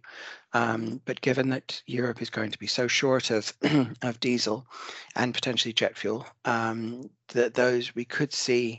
Um, 0.52 1.00
but 1.04 1.20
given 1.20 1.50
that 1.50 1.82
Europe 1.86 2.22
is 2.22 2.30
going 2.30 2.50
to 2.50 2.58
be 2.58 2.66
so 2.66 2.86
short 2.86 3.30
of 3.30 3.52
of 4.02 4.20
diesel 4.20 4.66
and 5.14 5.34
potentially 5.34 5.72
jet 5.72 5.96
fuel, 5.96 6.26
um, 6.44 7.10
that 7.28 7.54
those 7.54 7.94
we 7.94 8.04
could 8.04 8.32
see 8.32 8.78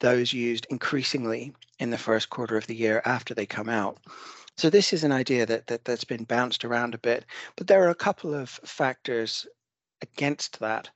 those 0.00 0.32
used 0.32 0.66
increasingly 0.70 1.52
in 1.78 1.90
the 1.90 1.98
first 1.98 2.30
quarter 2.30 2.56
of 2.56 2.66
the 2.66 2.76
year 2.76 3.02
after 3.04 3.34
they 3.34 3.46
come 3.46 3.68
out. 3.68 3.98
So 4.56 4.70
this 4.70 4.92
is 4.92 5.04
an 5.04 5.12
idea 5.12 5.44
that, 5.46 5.66
that 5.66 5.84
that's 5.84 6.04
been 6.04 6.24
bounced 6.24 6.64
around 6.64 6.94
a 6.94 6.98
bit, 6.98 7.26
but 7.56 7.66
there 7.66 7.84
are 7.84 7.90
a 7.90 7.94
couple 7.94 8.34
of 8.34 8.48
factors 8.48 9.46
against 10.02 10.60
that, 10.60 10.88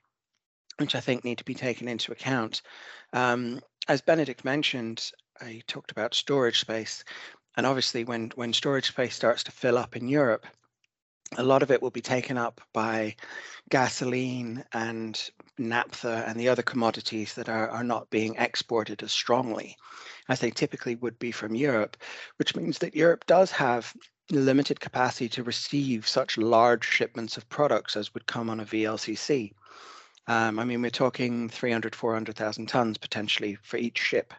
which 0.79 0.95
I 0.95 1.01
think 1.01 1.25
need 1.25 1.39
to 1.39 1.45
be 1.45 1.55
taken 1.55 1.89
into 1.89 2.13
account. 2.13 2.63
Um, 3.13 3.61
as 3.89 4.01
Benedict 4.01 4.45
mentioned, 4.45 5.11
I 5.41 5.63
talked 5.67 5.91
about 5.91 6.15
storage 6.15 6.61
space. 6.61 7.05
And 7.61 7.67
obviously, 7.67 8.05
when, 8.05 8.33
when 8.37 8.55
storage 8.55 8.89
space 8.89 9.15
starts 9.15 9.43
to 9.43 9.51
fill 9.51 9.77
up 9.77 9.95
in 9.95 10.09
Europe, 10.09 10.47
a 11.37 11.43
lot 11.43 11.63
of 11.63 11.71
it 11.71 11.83
will 11.83 11.91
be 11.91 12.01
taken 12.01 12.39
up 12.39 12.59
by 12.73 13.17
gasoline 13.69 14.65
and 14.73 15.31
naphtha 15.59 16.25
and 16.27 16.41
the 16.41 16.49
other 16.49 16.63
commodities 16.63 17.35
that 17.35 17.51
are, 17.51 17.69
are 17.69 17.85
not 17.85 18.09
being 18.09 18.35
exported 18.37 19.03
as 19.03 19.13
strongly 19.13 19.77
as 20.31 20.41
they 20.41 20.51
typically 20.51 20.95
would 20.95 21.19
be 21.19 21.31
from 21.31 21.55
Europe, 21.55 21.99
which 22.39 22.57
means 22.57 22.79
that 22.79 22.97
Europe 22.97 23.27
does 23.27 23.51
have 23.51 23.93
limited 24.31 24.81
capacity 24.81 25.29
to 25.29 25.43
receive 25.43 26.09
such 26.09 26.39
large 26.39 26.87
shipments 26.87 27.37
of 27.37 27.47
products 27.51 27.95
as 27.95 28.15
would 28.15 28.25
come 28.25 28.49
on 28.49 28.61
a 28.61 28.65
VLCC. 28.65 29.53
Um, 30.29 30.59
I 30.59 30.65
mean, 30.65 30.81
we're 30.81 30.89
talking 30.89 31.51
300, 31.51 31.95
400,000 31.95 32.69
tons 32.69 32.97
potentially 32.97 33.59
for 33.61 33.77
each 33.77 33.99
ship. 33.99 34.33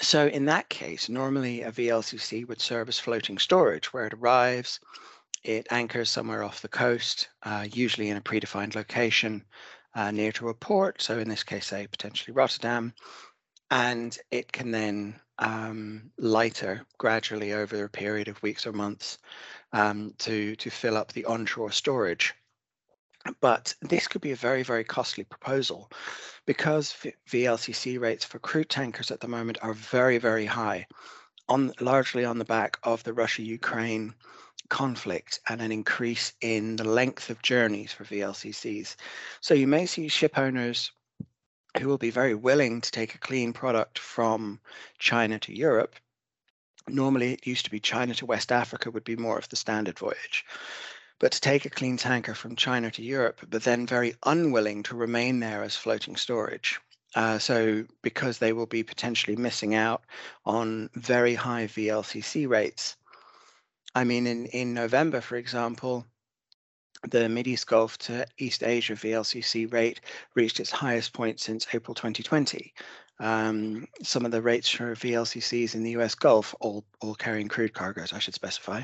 So 0.00 0.26
in 0.26 0.44
that 0.46 0.68
case, 0.68 1.08
normally 1.08 1.62
a 1.62 1.72
VLCC 1.72 2.46
would 2.48 2.60
serve 2.60 2.88
as 2.88 2.98
floating 2.98 3.38
storage 3.38 3.92
where 3.92 4.06
it 4.06 4.14
arrives, 4.14 4.80
it 5.42 5.66
anchors 5.70 6.10
somewhere 6.10 6.42
off 6.42 6.62
the 6.62 6.68
coast, 6.68 7.28
uh, 7.42 7.66
usually 7.70 8.10
in 8.10 8.16
a 8.16 8.20
predefined 8.20 8.74
location 8.74 9.44
uh, 9.94 10.10
near 10.10 10.32
to 10.32 10.48
a 10.48 10.54
port. 10.54 11.00
So 11.00 11.18
in 11.18 11.28
this 11.28 11.44
case, 11.44 11.66
say 11.66 11.86
potentially 11.86 12.34
Rotterdam, 12.34 12.94
and 13.70 14.16
it 14.30 14.52
can 14.52 14.70
then 14.70 15.20
um, 15.38 16.10
lighter 16.18 16.86
gradually 16.98 17.52
over 17.52 17.84
a 17.84 17.88
period 17.88 18.28
of 18.28 18.42
weeks 18.42 18.66
or 18.66 18.72
months 18.72 19.18
um, 19.72 20.14
to 20.18 20.56
to 20.56 20.70
fill 20.70 20.96
up 20.96 21.12
the 21.12 21.24
onshore 21.24 21.72
storage. 21.72 22.34
But 23.40 23.74
this 23.80 24.08
could 24.08 24.20
be 24.20 24.32
a 24.32 24.36
very, 24.36 24.62
very 24.62 24.84
costly 24.84 25.24
proposal 25.24 25.90
because 26.46 26.94
VLCC 27.28 28.00
rates 28.00 28.24
for 28.24 28.38
crude 28.38 28.70
tankers 28.70 29.10
at 29.10 29.20
the 29.20 29.28
moment 29.28 29.58
are 29.62 29.74
very, 29.74 30.18
very 30.18 30.46
high, 30.46 30.86
on 31.48 31.72
largely 31.80 32.24
on 32.24 32.38
the 32.38 32.44
back 32.44 32.78
of 32.82 33.02
the 33.02 33.12
Russia-Ukraine 33.12 34.14
conflict 34.68 35.40
and 35.48 35.60
an 35.60 35.72
increase 35.72 36.32
in 36.40 36.76
the 36.76 36.84
length 36.84 37.30
of 37.30 37.42
journeys 37.42 37.92
for 37.92 38.04
VLCCs. 38.04 38.96
So 39.40 39.54
you 39.54 39.66
may 39.66 39.86
see 39.86 40.08
ship 40.08 40.38
owners 40.38 40.90
who 41.78 41.88
will 41.88 41.98
be 41.98 42.10
very 42.10 42.34
willing 42.34 42.80
to 42.80 42.90
take 42.90 43.14
a 43.14 43.18
clean 43.18 43.52
product 43.52 43.98
from 43.98 44.60
China 44.98 45.38
to 45.40 45.54
Europe. 45.54 45.94
Normally, 46.88 47.34
it 47.34 47.46
used 47.46 47.64
to 47.64 47.70
be 47.70 47.80
China 47.80 48.14
to 48.14 48.26
West 48.26 48.50
Africa 48.50 48.90
would 48.90 49.04
be 49.04 49.16
more 49.16 49.38
of 49.38 49.48
the 49.48 49.56
standard 49.56 49.98
voyage 49.98 50.44
but 51.18 51.32
to 51.32 51.40
take 51.40 51.64
a 51.64 51.70
clean 51.70 51.96
tanker 51.96 52.34
from 52.34 52.56
China 52.56 52.90
to 52.90 53.02
Europe, 53.02 53.40
but 53.48 53.62
then 53.62 53.86
very 53.86 54.14
unwilling 54.24 54.82
to 54.84 54.96
remain 54.96 55.40
there 55.40 55.62
as 55.62 55.76
floating 55.76 56.16
storage. 56.16 56.80
Uh, 57.14 57.38
so 57.38 57.84
because 58.02 58.38
they 58.38 58.52
will 58.52 58.66
be 58.66 58.82
potentially 58.82 59.36
missing 59.36 59.74
out 59.74 60.04
on 60.44 60.90
very 60.94 61.34
high 61.34 61.66
VLCC 61.66 62.46
rates. 62.46 62.96
I 63.94 64.04
mean, 64.04 64.26
in, 64.26 64.46
in 64.46 64.74
November, 64.74 65.22
for 65.22 65.36
example, 65.36 66.04
the 67.02 67.28
Mideast 67.28 67.66
Gulf 67.66 67.96
to 67.98 68.26
East 68.38 68.62
Asia 68.62 68.94
VLCC 68.94 69.72
rate 69.72 70.00
reached 70.34 70.60
its 70.60 70.70
highest 70.70 71.12
point 71.12 71.40
since 71.40 71.66
April 71.72 71.94
2020. 71.94 72.74
Um, 73.18 73.88
some 74.02 74.26
of 74.26 74.30
the 74.30 74.42
rates 74.42 74.68
for 74.68 74.94
VLCCs 74.94 75.74
in 75.74 75.82
the 75.82 75.92
US 75.92 76.14
Gulf, 76.14 76.54
all, 76.60 76.84
all 77.00 77.14
carrying 77.14 77.48
crude 77.48 77.72
cargoes, 77.72 78.12
I 78.12 78.18
should 78.18 78.34
specify, 78.34 78.82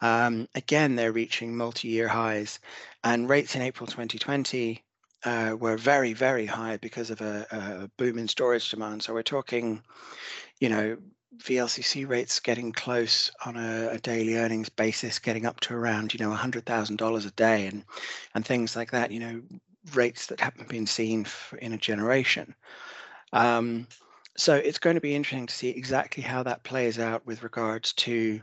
um, 0.00 0.48
again, 0.54 0.96
they're 0.96 1.12
reaching 1.12 1.56
multi 1.56 1.88
year 1.88 2.08
highs. 2.08 2.58
And 3.04 3.28
rates 3.28 3.54
in 3.54 3.62
April 3.62 3.86
2020 3.86 4.82
uh, 5.24 5.56
were 5.58 5.76
very, 5.76 6.12
very 6.12 6.46
high 6.46 6.76
because 6.76 7.10
of 7.10 7.20
a, 7.20 7.46
a, 7.50 7.88
boom 7.96 8.18
in 8.18 8.28
storage 8.28 8.70
demand. 8.70 9.02
So 9.02 9.14
we're 9.14 9.22
talking, 9.22 9.82
you 10.60 10.68
know, 10.68 10.96
VLCC 11.38 12.08
rates 12.08 12.40
getting 12.40 12.72
close 12.72 13.30
on 13.44 13.56
a, 13.56 13.90
a 13.90 13.98
daily 13.98 14.36
earnings 14.36 14.68
basis, 14.68 15.18
getting 15.18 15.46
up 15.46 15.60
to 15.60 15.74
around, 15.74 16.14
you 16.14 16.24
know, 16.24 16.34
$100,000 16.34 17.26
a 17.26 17.30
day 17.32 17.66
and, 17.66 17.84
and 18.34 18.44
things 18.44 18.74
like 18.76 18.90
that, 18.90 19.10
you 19.10 19.20
know, 19.20 19.42
rates 19.94 20.26
that 20.26 20.40
haven't 20.40 20.68
been 20.68 20.86
seen 20.86 21.26
in 21.60 21.72
a 21.72 21.78
generation. 21.78 22.54
Um, 23.32 23.86
so 24.36 24.54
it's 24.54 24.78
going 24.78 24.94
to 24.94 25.00
be 25.00 25.14
interesting 25.14 25.46
to 25.46 25.54
see 25.54 25.70
exactly 25.70 26.22
how 26.22 26.42
that 26.44 26.62
plays 26.62 26.98
out 26.98 27.26
with 27.26 27.42
regards 27.42 27.92
to 27.94 28.40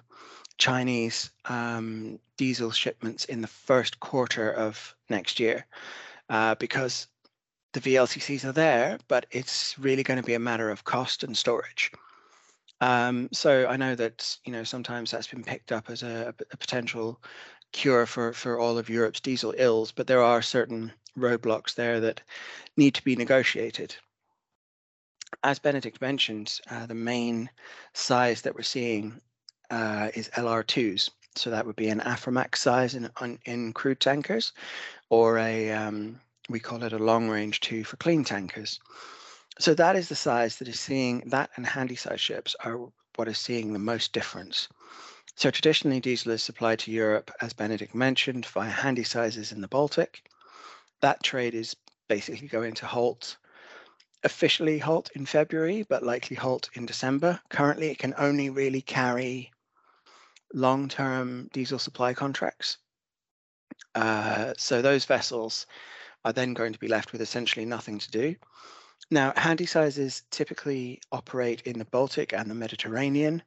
Chinese 0.58 1.32
um, 1.46 2.20
diesel 2.38 2.72
shipments 2.72 3.26
in 3.26 3.42
the 3.42 3.48
first 3.48 4.00
quarter 4.00 4.52
of 4.52 4.96
next 5.10 5.40
year 5.40 5.66
uh, 6.30 6.56
because 6.56 7.08
the 7.74 7.82
VLCCs 7.82 8.46
are 8.46 8.52
there, 8.52 8.98
but 9.08 9.26
it's 9.32 9.78
really 9.78 10.04
going 10.04 10.20
to 10.20 10.26
be 10.26 10.34
a 10.34 10.40
matter 10.40 10.70
of 10.70 10.86
cost 10.86 11.24
and 11.24 11.38
storage. 11.38 11.92
Um, 12.82 13.30
so 13.32 13.68
I 13.68 13.78
know 13.78 13.96
that 13.96 14.38
you 14.46 14.52
know 14.52 14.64
sometimes 14.64 15.12
that's 15.12 15.28
been 15.28 15.44
picked 15.44 15.72
up 15.72 15.90
as 15.90 16.04
a, 16.04 16.34
a, 16.52 16.58
potential 16.58 17.22
cure 17.72 18.06
for 18.06 18.34
for 18.34 18.60
all 18.60 18.78
of 18.78 18.90
Europe's 18.90 19.22
diesel 19.22 19.54
ills, 19.58 19.92
but 19.94 20.08
there 20.08 20.22
are 20.22 20.42
certain 20.42 20.92
roadblocks 21.18 21.76
there 21.76 22.02
that 22.02 22.22
need 22.76 22.94
to 22.96 23.04
be 23.04 23.16
negotiated. 23.16 23.96
As 25.44 25.60
Benedict 25.60 26.02
mentioned, 26.02 26.60
uh, 26.70 26.86
the 26.86 26.96
main 26.96 27.50
size 27.94 28.42
that 28.42 28.56
we're 28.56 28.62
seeing 28.62 29.22
uh, 29.70 30.10
is 30.14 30.30
LR2s. 30.30 31.10
So 31.36 31.50
that 31.50 31.66
would 31.66 31.76
be 31.76 31.90
an 31.90 32.00
Aframax 32.00 32.58
size 32.58 32.96
in, 32.96 33.10
on, 33.18 33.40
in 33.46 33.74
crude 33.74 34.00
tankers, 34.00 34.54
or 35.10 35.38
a 35.38 35.72
um, 35.72 36.20
we 36.48 36.60
call 36.60 36.84
it 36.84 36.94
a 36.94 36.98
long 36.98 37.30
range 37.30 37.60
two 37.60 37.84
for 37.84 37.98
clean 37.98 38.24
tankers. 38.24 38.80
So 39.60 39.74
that 39.74 39.96
is 39.96 40.10
the 40.10 40.16
size 40.16 40.58
that 40.58 40.68
is 40.68 40.80
seeing 40.80 41.24
that 41.28 41.50
and 41.56 41.66
handy 41.66 41.96
size 41.96 42.22
ships 42.22 42.56
are 42.64 42.80
what 43.16 43.28
is 43.28 43.38
seeing 43.38 43.74
the 43.74 43.80
most 43.80 44.14
difference. 44.14 44.68
So 45.36 45.52
traditionally, 45.52 46.00
diesel 46.00 46.32
is 46.32 46.44
supplied 46.44 46.80
to 46.80 46.92
Europe, 46.92 47.32
as 47.42 47.54
Benedict 47.54 47.94
mentioned, 47.94 48.46
via 48.46 48.70
handy 48.70 49.04
sizes 49.04 49.52
in 49.52 49.62
the 49.62 49.68
Baltic. 49.68 50.30
That 51.02 51.24
trade 51.24 51.54
is 51.54 51.76
basically 52.08 52.48
going 52.48 52.74
to 52.76 52.86
halt, 52.86 53.36
officially 54.26 54.80
halt 54.80 55.10
in 55.16 55.26
February, 55.26 55.86
but 55.88 56.04
likely 56.04 56.36
halt 56.36 56.70
in 56.74 56.86
December. 56.86 57.40
Currently, 57.50 57.92
it 57.92 58.00
can 58.00 58.14
only 58.18 58.50
really 58.50 58.82
carry 58.82 59.52
long-term 60.54 61.50
diesel 61.54 61.80
supply 61.80 62.14
contracts. 62.14 62.78
Uh, 63.94 64.54
so 64.58 64.82
those 64.82 65.06
vessels 65.06 65.68
are 66.26 66.34
then 66.34 66.54
going 66.54 66.74
to 66.74 66.80
be 66.80 66.88
left 66.88 67.12
with 67.12 67.22
essentially 67.22 67.66
nothing 67.66 68.00
to 68.00 68.12
do. 68.12 68.36
Now, 69.12 69.34
handy 69.36 69.68
sizes 69.68 70.24
typically 70.32 71.00
operate 71.12 71.62
in 71.62 71.78
the 71.78 71.86
Baltic 71.86 72.34
and 72.34 72.50
the 72.50 72.56
Mediterranean. 72.56 73.44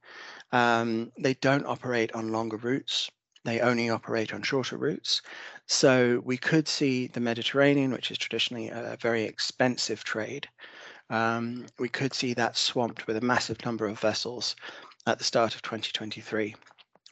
Um, 0.53 1.11
they 1.19 1.35
don't 1.35 1.67
operate 1.67 2.12
on 2.12 2.31
longer 2.33 2.57
routes. 2.57 3.11
They 3.49 3.61
only 3.61 3.89
operate 3.89 4.35
on 4.35 4.43
shorter 4.43 4.77
routes. 4.77 5.23
So 5.67 6.21
we 6.23 6.37
could 6.37 6.69
see 6.69 7.07
the 7.07 7.21
Mediterranean, 7.21 7.93
which 7.93 8.11
is 8.11 8.19
traditionally 8.19 8.69
a 8.69 8.99
very 9.01 9.25
expensive 9.25 10.05
trade, 10.05 10.47
um, 11.09 11.65
we 11.79 11.89
could 11.89 12.13
see 12.13 12.35
that 12.35 12.59
swamped 12.59 13.07
with 13.07 13.17
a 13.17 13.23
massive 13.23 13.65
number 13.65 13.87
of 13.87 13.99
vessels 13.99 14.55
at 15.07 15.17
the 15.17 15.25
start 15.25 15.55
of 15.55 15.63
2023. 15.63 16.55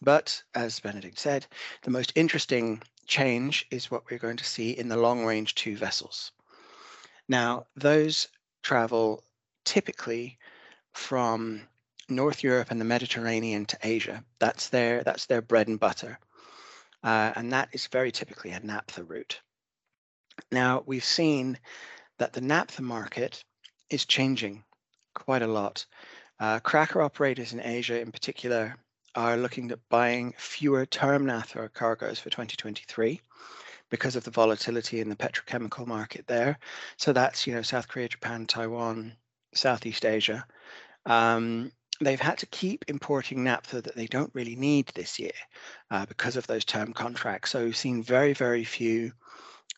But 0.02 0.42
as 0.54 0.78
Benedict 0.78 1.18
said, 1.18 1.46
the 1.84 1.90
most 1.90 2.12
interesting 2.14 2.82
change 3.06 3.64
is 3.70 3.90
what 3.90 4.10
we're 4.10 4.18
going 4.18 4.36
to 4.36 4.44
see 4.44 4.72
in 4.72 4.88
the 4.88 4.98
long 4.98 5.24
range 5.24 5.54
two 5.54 5.74
vessels. 5.74 6.32
Now, 7.28 7.66
those 7.76 8.28
travel 8.62 9.24
typically 9.64 10.36
from 10.92 11.62
North 12.08 12.44
Europe 12.44 12.70
and 12.70 12.80
the 12.80 12.84
Mediterranean 12.84 13.66
to 13.66 13.78
Asia. 13.82 14.24
That's 14.38 14.68
their 14.68 15.02
that's 15.02 15.26
their 15.26 15.42
bread 15.42 15.66
and 15.66 15.80
butter, 15.80 16.18
uh, 17.06 17.32
and 17.36 17.52
that 17.52 17.68
is 17.72 17.86
very 17.86 18.10
typically 18.10 18.50
a 18.50 18.58
naphtha 18.60 19.04
route. 19.04 19.40
Now 20.50 20.82
we've 20.86 21.04
seen 21.04 21.56
that 22.18 22.32
the 22.32 22.40
naphtha 22.40 22.82
market 22.82 23.44
is 23.88 24.04
changing 24.04 24.64
quite 25.14 25.42
a 25.42 25.46
lot. 25.46 25.86
Uh, 26.40 26.58
cracker 26.58 27.00
operators 27.00 27.52
in 27.52 27.60
Asia, 27.60 28.00
in 28.00 28.10
particular, 28.10 28.76
are 29.14 29.36
looking 29.36 29.70
at 29.70 29.88
buying 29.88 30.34
fewer 30.36 30.84
term 30.84 31.24
naphtha 31.24 31.70
cargoes 31.72 32.18
for 32.18 32.28
2023 32.28 33.20
because 33.88 34.16
of 34.16 34.24
the 34.24 34.30
volatility 34.32 35.00
in 35.00 35.08
the 35.08 35.16
petrochemical 35.16 35.86
market 35.86 36.26
there. 36.26 36.58
So 36.96 37.12
that's 37.12 37.46
you 37.46 37.54
know 37.54 37.62
South 37.62 37.86
Korea, 37.86 38.08
Japan, 38.08 38.46
Taiwan, 38.46 39.12
Southeast 39.54 40.04
Asia. 40.04 40.44
Um, 41.06 41.70
they've 42.00 42.20
had 42.20 42.38
to 42.38 42.46
keep 42.46 42.84
importing 42.88 43.42
naphtha 43.44 43.80
that 43.80 43.96
they 43.96 44.06
don't 44.06 44.34
really 44.34 44.56
need 44.56 44.86
this 44.88 45.18
year 45.18 45.32
uh, 45.90 46.06
because 46.06 46.36
of 46.36 46.46
those 46.46 46.64
term 46.64 46.92
contracts. 46.92 47.50
So 47.50 47.64
we've 47.64 47.76
seen 47.76 48.02
very 48.02 48.32
very 48.32 48.64
few 48.64 49.12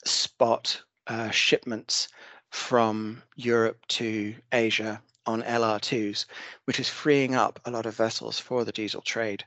spot 0.04 0.82
uh, 1.06 1.30
shipments 1.30 2.08
from 2.50 3.22
Europe 3.36 3.78
to 3.88 4.34
Asia 4.52 5.02
on 5.26 5.42
LR2s, 5.42 6.24
which 6.64 6.80
is 6.80 6.88
freeing 6.88 7.34
up 7.34 7.60
a 7.64 7.70
lot 7.70 7.86
of 7.86 7.94
vessels 7.94 8.38
for 8.38 8.64
the 8.64 8.72
diesel 8.72 9.02
trade. 9.02 9.44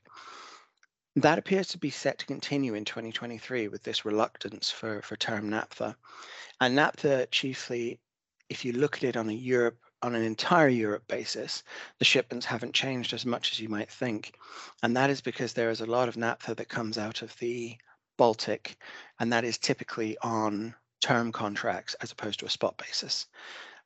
That 1.15 1.39
appears 1.39 1.67
to 1.69 1.77
be 1.77 1.89
set 1.89 2.19
to 2.19 2.25
continue 2.25 2.75
in 2.75 2.85
2023 2.85 3.67
with 3.67 3.83
this 3.83 4.05
reluctance 4.05 4.69
for, 4.69 5.01
for 5.01 5.15
term 5.17 5.49
naphtha. 5.49 5.95
And 6.61 6.75
naphtha 6.75 7.27
chiefly, 7.31 7.99
if 8.47 8.63
you 8.63 8.73
look 8.73 8.97
at 8.97 9.03
it 9.03 9.17
on 9.17 9.29
a 9.29 9.33
Europe 9.33 9.79
on 10.03 10.15
an 10.15 10.23
entire 10.23 10.67
Europe 10.67 11.07
basis, 11.07 11.63
the 11.99 12.05
shipments 12.05 12.45
haven't 12.45 12.73
changed 12.73 13.13
as 13.13 13.25
much 13.25 13.51
as 13.51 13.59
you 13.59 13.69
might 13.69 13.89
think. 13.89 14.35
And 14.83 14.95
that 14.95 15.09
is 15.09 15.21
because 15.21 15.53
there 15.53 15.69
is 15.69 15.81
a 15.81 15.85
lot 15.85 16.09
of 16.09 16.17
naphtha 16.17 16.55
that 16.55 16.69
comes 16.69 16.97
out 16.97 17.21
of 17.21 17.37
the 17.37 17.77
Baltic, 18.17 18.77
and 19.19 19.31
that 19.33 19.43
is 19.43 19.57
typically 19.57 20.17
on 20.19 20.75
term 21.01 21.31
contracts 21.31 21.95
as 22.01 22.11
opposed 22.11 22.39
to 22.39 22.45
a 22.45 22.49
spot 22.49 22.77
basis. 22.77 23.27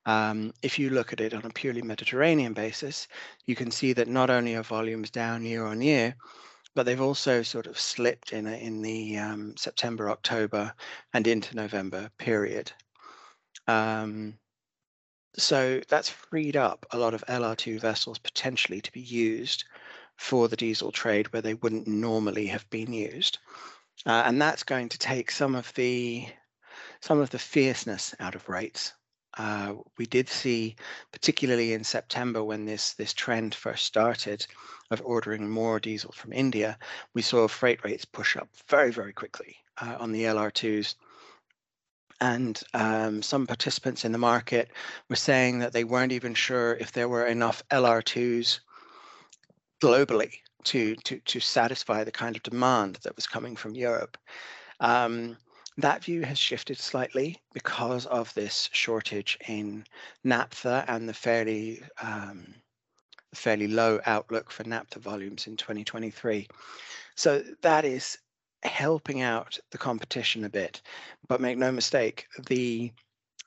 Um, 0.05 0.53
if 0.61 0.77
you 0.77 0.89
look 0.89 1.13
at 1.13 1.21
it 1.21 1.33
on 1.33 1.45
a 1.45 1.49
purely 1.49 1.81
Mediterranean 1.81 2.53
basis, 2.53 3.07
you 3.45 3.55
can 3.55 3.71
see 3.71 3.93
that 3.93 4.07
not 4.07 4.29
only 4.29 4.55
are 4.55 4.63
volumes 4.63 5.09
down 5.09 5.45
year 5.45 5.65
on 5.65 5.81
year, 5.81 6.15
but 6.75 6.85
they've 6.85 7.01
also 7.01 7.41
sort 7.41 7.65
of 7.65 7.79
slipped 7.79 8.33
in 8.33 8.45
in 8.45 8.81
the 8.81 9.17
um, 9.17 9.55
September, 9.57 10.09
October, 10.09 10.73
and 11.13 11.25
into 11.25 11.55
November 11.55 12.11
period. 12.17 12.71
Um, 13.67 14.37
so 15.37 15.81
that's 15.87 16.09
freed 16.09 16.55
up 16.55 16.85
a 16.91 16.97
lot 16.97 17.13
of 17.13 17.23
LR2 17.27 17.79
vessels 17.79 18.17
potentially 18.17 18.81
to 18.81 18.91
be 18.91 19.01
used 19.01 19.63
for 20.17 20.47
the 20.47 20.55
diesel 20.55 20.91
trade 20.91 21.31
where 21.31 21.41
they 21.41 21.53
wouldn't 21.55 21.87
normally 21.87 22.47
have 22.47 22.69
been 22.69 22.93
used. 22.93 23.39
Uh, 24.05 24.23
and 24.25 24.41
that's 24.41 24.63
going 24.63 24.89
to 24.89 24.97
take 24.97 25.31
some 25.31 25.55
of 25.55 25.73
the 25.73 26.27
some 27.01 27.19
of 27.19 27.29
the 27.29 27.39
fierceness 27.39 28.15
out 28.19 28.35
of 28.35 28.49
rates. 28.49 28.93
Uh, 29.37 29.75
we 29.97 30.05
did 30.05 30.29
see, 30.29 30.75
particularly 31.11 31.73
in 31.73 31.83
September 31.83 32.43
when 32.43 32.65
this 32.65 32.93
this 32.93 33.13
trend 33.13 33.53
first 33.53 33.85
started 33.85 34.45
of 34.91 35.01
ordering 35.03 35.49
more 35.49 35.79
diesel 35.79 36.11
from 36.13 36.31
India, 36.31 36.77
we 37.13 37.21
saw 37.21 37.47
freight 37.47 37.83
rates 37.83 38.05
push 38.05 38.37
up 38.37 38.47
very 38.67 38.91
very 38.91 39.13
quickly 39.13 39.57
uh, 39.81 39.97
on 39.99 40.11
the 40.11 40.23
LR2s. 40.23 40.95
And 42.21 42.61
um, 42.73 43.21
some 43.21 43.45
participants 43.45 44.05
in 44.05 44.11
the 44.11 44.17
market 44.17 44.69
were 45.09 45.15
saying 45.15 45.59
that 45.59 45.73
they 45.73 45.83
weren't 45.83 46.13
even 46.13 46.33
sure 46.33 46.75
if 46.75 46.91
there 46.91 47.09
were 47.09 47.25
enough 47.25 47.61
LR2s 47.71 48.59
globally 49.81 50.31
to 50.63 50.95
to 50.95 51.19
to 51.19 51.39
satisfy 51.39 52.03
the 52.03 52.11
kind 52.11 52.35
of 52.35 52.43
demand 52.43 52.95
that 53.03 53.15
was 53.15 53.27
coming 53.27 53.55
from 53.55 53.75
Europe. 53.75 54.17
Um, 54.79 55.37
that 55.77 56.03
view 56.03 56.23
has 56.23 56.39
shifted 56.39 56.77
slightly 56.77 57.37
because 57.53 58.05
of 58.05 58.33
this 58.33 58.69
shortage 58.71 59.37
in 59.47 59.85
naphtha 60.23 60.85
and 60.87 61.07
the 61.07 61.13
fairly 61.13 61.83
um, 62.01 62.55
fairly 63.33 63.67
low 63.67 63.99
outlook 64.05 64.49
for 64.49 64.63
naphtha 64.63 64.99
volumes 64.99 65.47
in 65.47 65.57
2023. 65.57 66.47
So 67.15 67.43
that 67.61 67.85
is 67.85 68.17
helping 68.65 69.21
out 69.21 69.57
the 69.71 69.77
competition 69.77 70.43
a 70.43 70.49
bit. 70.49 70.81
But 71.27 71.41
make 71.41 71.57
no 71.57 71.71
mistake, 71.71 72.27
the 72.47 72.91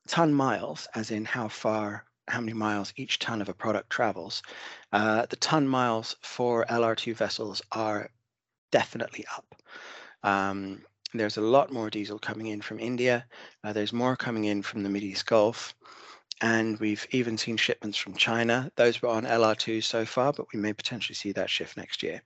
ton 0.07 0.33
miles, 0.33 0.88
as 0.94 1.11
in 1.11 1.24
how 1.24 1.48
far, 1.48 2.04
how 2.28 2.40
many 2.40 2.52
miles 2.52 2.92
each 2.96 3.18
ton 3.18 3.40
of 3.40 3.48
a 3.48 3.54
product 3.54 3.90
travels, 3.90 4.42
uh, 4.92 5.26
the 5.26 5.37
ton 5.37 5.66
miles 5.66 6.16
for 6.22 6.64
LR2 6.66 7.14
vessels 7.14 7.62
are 7.72 8.11
definitely 8.70 9.24
up. 9.37 9.54
Um, 10.22 10.83
there's 11.14 11.38
a 11.38 11.42
lot 11.42 11.72
more 11.72 11.90
diesel 11.90 12.18
coming 12.18 12.48
in 12.48 12.61
from 12.61 12.78
India. 12.78 13.26
Uh, 13.64 13.72
there's 13.72 13.92
more 13.92 14.16
coming 14.16 14.44
in 14.44 14.62
from 14.62 14.83
the 14.83 14.88
Mideast 14.88 15.24
Gulf. 15.24 15.74
And 16.40 16.78
we've 16.78 17.07
even 17.11 17.37
seen 17.37 17.57
shipments 17.57 17.98
from 17.98 18.14
China. 18.14 18.70
Those 18.76 19.02
were 19.02 19.09
on 19.09 19.24
LR2 19.24 19.83
so 19.83 20.04
far, 20.04 20.33
but 20.33 20.46
we 20.52 20.61
may 20.61 20.72
potentially 20.72 21.16
see 21.16 21.33
that 21.33 21.50
shift 21.50 21.76
next 21.76 22.02
year. 22.02 22.22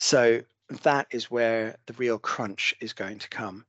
So 0.00 0.42
that 0.82 1.06
is 1.10 1.30
where 1.30 1.76
the 1.86 1.92
real 1.94 2.18
crunch 2.18 2.74
is 2.80 2.92
going 2.92 3.18
to 3.18 3.28
come. 3.28 3.64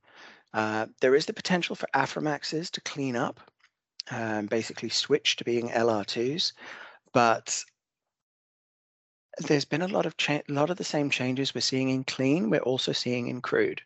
Uh, 0.54 0.88
there 1.02 1.16
is 1.16 1.26
the 1.26 1.34
potential 1.34 1.76
for 1.76 1.88
Aframaxes 1.94 2.72
to 2.72 2.82
clean 2.82 3.16
up, 3.16 3.40
and 4.10 4.50
basically 4.50 4.90
switch 4.90 5.36
to 5.36 5.44
being 5.44 5.70
LR2s, 5.70 6.54
but 7.14 7.64
there's 9.40 9.66
been 9.66 9.82
a 9.82 9.88
lot 9.88 10.06
of 10.06 10.16
cha- 10.18 10.42
lot 10.48 10.70
of 10.70 10.78
the 10.78 10.84
same 10.84 11.10
changes 11.10 11.54
we're 11.54 11.62
seeing 11.62 11.90
in 11.90 12.04
clean. 12.04 12.50
We're 12.50 12.60
also 12.60 12.92
seeing 12.94 13.28
in 13.28 13.42
crude, 13.42 13.82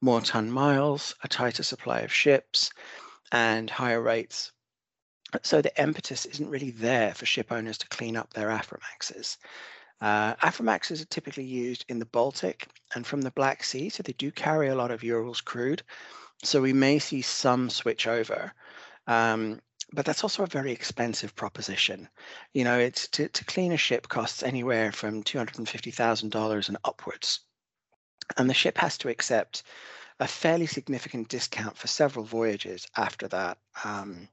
more 0.00 0.20
ton 0.20 0.50
miles, 0.50 1.14
a 1.22 1.28
tighter 1.28 1.62
supply 1.62 2.00
of 2.00 2.12
ships, 2.12 2.70
and 3.32 3.68
higher 3.68 4.00
rates. 4.00 4.52
So 5.42 5.60
the 5.60 5.78
impetus 5.80 6.24
isn't 6.24 6.48
really 6.48 6.70
there 6.70 7.12
for 7.12 7.26
ship 7.26 7.52
owners 7.52 7.76
to 7.78 7.88
clean 7.88 8.16
up 8.16 8.32
their 8.32 8.48
Aframaxes. 8.48 9.36
Uh, 10.00 10.34
Aframaxes 10.36 11.02
are 11.02 11.06
typically 11.06 11.44
used 11.44 11.84
in 11.88 11.98
the 11.98 12.06
Baltic 12.06 12.68
and 12.94 13.06
from 13.06 13.22
the 13.22 13.32
Black 13.32 13.64
Sea, 13.64 13.88
so 13.88 14.02
they 14.02 14.12
do 14.12 14.30
carry 14.30 14.68
a 14.68 14.76
lot 14.76 14.90
of 14.90 15.02
Urals 15.02 15.40
crude. 15.40 15.82
So 16.42 16.60
we 16.60 16.72
may 16.72 16.98
see 16.98 17.22
some 17.22 17.68
switch 17.68 18.06
over. 18.06 18.52
Um, 19.06 19.60
but 19.92 20.04
that's 20.04 20.22
also 20.22 20.42
a 20.42 20.46
very 20.46 20.70
expensive 20.70 21.34
proposition. 21.34 22.08
You 22.52 22.64
know, 22.64 22.78
it's 22.78 23.08
to, 23.08 23.28
to 23.28 23.44
clean 23.44 23.72
a 23.72 23.76
ship 23.76 24.08
costs 24.08 24.42
anywhere 24.42 24.92
from 24.92 25.24
$250,000 25.24 26.68
and 26.68 26.78
upwards. 26.84 27.40
And 28.36 28.48
the 28.48 28.54
ship 28.54 28.76
has 28.78 28.98
to 28.98 29.08
accept 29.08 29.62
a 30.20 30.28
fairly 30.28 30.66
significant 30.66 31.28
discount 31.28 31.76
for 31.76 31.86
several 31.86 32.24
voyages 32.24 32.86
after 32.96 33.28
that. 33.28 33.58
Um, 33.84 34.28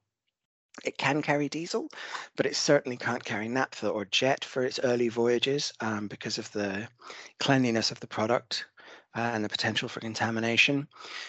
it 0.84 0.98
can 0.98 1.22
carry 1.22 1.48
diesel, 1.48 1.88
but 2.36 2.46
it 2.46 2.56
certainly 2.56 2.98
can't 2.98 3.24
carry 3.24 3.48
naphtha 3.48 3.88
or 3.88 4.06
jet 4.06 4.44
for 4.44 4.64
its 4.64 4.80
early 4.84 5.08
voyages 5.08 5.74
um, 5.80 6.08
because 6.08 6.38
of 6.38 6.52
the 6.52 6.88
cleanliness 7.40 7.92
of 7.92 8.00
the 8.00 8.08
product 8.08 8.66
uh, 9.16 9.32
and 9.34 9.44
the 9.44 9.50
potential 9.50 9.88
for 9.88 10.02
contamination. 10.02 10.88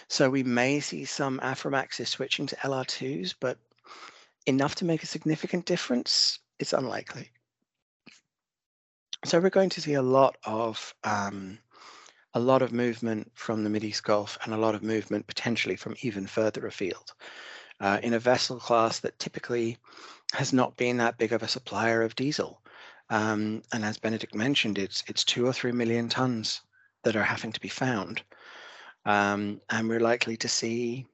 So 0.09 0.29
we 0.29 0.43
may 0.43 0.81
see 0.81 1.05
some 1.05 1.39
Aframaxes 1.41 2.09
switching 2.09 2.47
to 2.47 2.57
LR2s, 2.57 3.35
but 3.39 3.59
enough 4.47 4.75
to 4.77 4.85
make 4.85 5.03
a 5.03 5.07
significant 5.07 5.65
difference, 5.65 6.41
is 6.59 6.73
unlikely. 6.73 7.31
So 9.25 9.41
we're 9.41 9.51
going 9.51 9.71
to 9.71 9.81
see 9.81 9.95
a 9.95 10.03
lot 10.03 10.37
of 10.45 10.95
um, 11.05 11.59
a 12.35 12.41
lot 12.41 12.63
of 12.63 12.73
movement 12.73 13.31
from 13.35 13.65
the 13.65 13.71
Mideast 13.71 14.03
Gulf 14.03 14.37
and 14.45 14.53
a 14.53 14.59
lot 14.59 14.75
of 14.75 14.83
movement 14.83 15.27
potentially 15.27 15.75
from 15.75 15.97
even 16.03 16.27
further 16.27 16.67
afield 16.67 17.15
uh, 17.81 17.99
in 18.03 18.15
a 18.15 18.19
vessel 18.19 18.59
class 18.59 19.01
that 19.01 19.19
typically 19.19 19.77
has 20.33 20.53
not 20.53 20.77
been 20.77 20.97
that 20.97 21.19
big 21.19 21.33
of 21.33 21.43
a 21.43 21.49
supplier 21.49 22.03
of 22.03 22.17
diesel. 22.17 22.61
Um, 23.11 23.63
and 23.73 23.85
as 23.85 23.99
Benedict 23.99 24.35
mentioned, 24.35 24.79
it's 24.79 25.05
it's 25.07 25.25
two 25.25 25.47
or 25.47 25.53
three 25.53 25.73
million 25.73 26.09
tons 26.09 26.63
that 27.05 27.17
are 27.17 27.23
having 27.23 27.53
to 27.53 27.61
be 27.61 27.69
found, 27.69 28.23
um, 29.05 29.61
and 29.71 29.89
we're 29.89 30.01
likely 30.01 30.37
to 30.39 30.49
see, 30.49 31.07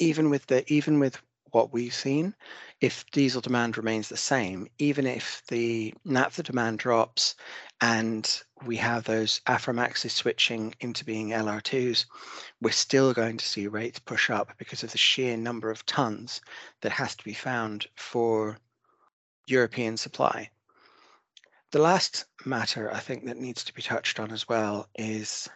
even 0.00 0.30
with 0.30 0.46
the 0.46 0.64
even 0.72 0.98
with 0.98 1.22
what 1.56 1.72
we've 1.72 1.94
seen, 1.94 2.34
if 2.82 3.10
diesel 3.12 3.40
demand 3.40 3.78
remains 3.78 4.10
the 4.10 4.16
same, 4.18 4.68
even 4.76 5.06
if 5.06 5.42
the 5.48 5.94
naphtha 6.04 6.42
demand 6.42 6.78
drops 6.78 7.34
and 7.80 8.42
we 8.66 8.76
have 8.76 9.04
those 9.04 9.40
Aframaxes 9.46 10.10
switching 10.10 10.74
into 10.80 11.02
being 11.02 11.30
LR2s, 11.30 12.04
we're 12.60 12.72
still 12.72 13.14
going 13.14 13.38
to 13.38 13.46
see 13.46 13.68
rates 13.68 13.98
push 13.98 14.28
up 14.28 14.52
because 14.58 14.82
of 14.82 14.92
the 14.92 14.98
sheer 14.98 15.34
number 15.34 15.70
of 15.70 15.86
tons 15.86 16.42
that 16.82 16.92
has 16.92 17.16
to 17.16 17.24
be 17.24 17.32
found 17.32 17.86
for 17.94 18.58
European 19.46 19.96
supply. 19.96 20.50
The 21.70 21.78
last 21.78 22.26
matter 22.44 22.92
I 22.92 23.00
think 23.00 23.24
that 23.24 23.38
needs 23.38 23.64
to 23.64 23.72
be 23.72 23.80
touched 23.80 24.20
on 24.20 24.30
as 24.30 24.46
well 24.46 24.90
is 24.94 25.48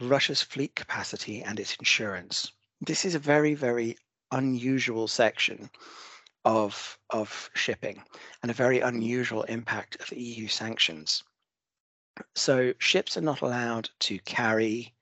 Russia's 0.00 0.40
fleet 0.40 0.74
capacity 0.74 1.42
and 1.42 1.60
its 1.60 1.76
insurance. 1.76 2.52
This 2.80 3.04
is 3.04 3.14
a 3.14 3.18
very, 3.18 3.52
very 3.52 3.98
unusual 4.32 5.08
section 5.08 5.70
of 6.44 6.98
of 7.10 7.50
shipping 7.54 8.02
and 8.42 8.50
a 8.50 8.54
very 8.54 8.80
unusual 8.80 9.42
impact 9.44 9.96
of 10.00 10.12
EU 10.12 10.48
sanctions. 10.48 11.22
So 12.34 12.72
ships 12.78 13.16
are 13.16 13.22
not 13.22 13.42
allowed 13.42 13.90
to 14.00 14.18
carry 14.20 14.94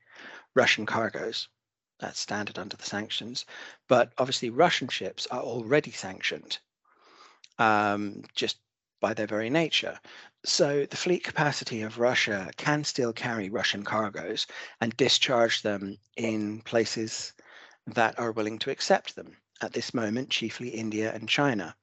Russian 0.54 0.86
cargoes. 0.86 1.48
That's 1.98 2.20
standard 2.20 2.58
under 2.58 2.76
the 2.76 2.84
sanctions. 2.84 3.46
But 3.88 4.12
obviously, 4.18 4.50
Russian 4.50 4.88
ships 4.88 5.26
are 5.30 5.40
already 5.40 5.92
sanctioned 5.92 6.58
um, 7.58 8.22
just 8.34 8.58
by 9.00 9.14
their 9.14 9.26
very 9.26 9.50
nature. 9.50 9.98
So 10.44 10.86
the 10.86 10.96
fleet 10.96 11.24
capacity 11.24 11.82
of 11.82 11.98
Russia 11.98 12.50
can 12.56 12.84
still 12.84 13.12
carry 13.12 13.48
Russian 13.50 13.82
cargoes 13.82 14.46
and 14.80 14.96
discharge 14.96 15.62
them 15.62 15.98
in 16.16 16.60
places 16.62 17.32
that 17.86 18.18
are 18.18 18.32
willing 18.32 18.58
to 18.58 18.70
accept 18.70 19.14
them 19.14 19.36
at 19.60 19.72
this 19.72 19.94
moment, 19.94 20.30
chiefly 20.30 20.68
India 20.68 21.12
and 21.14 21.28
China. 21.28 21.74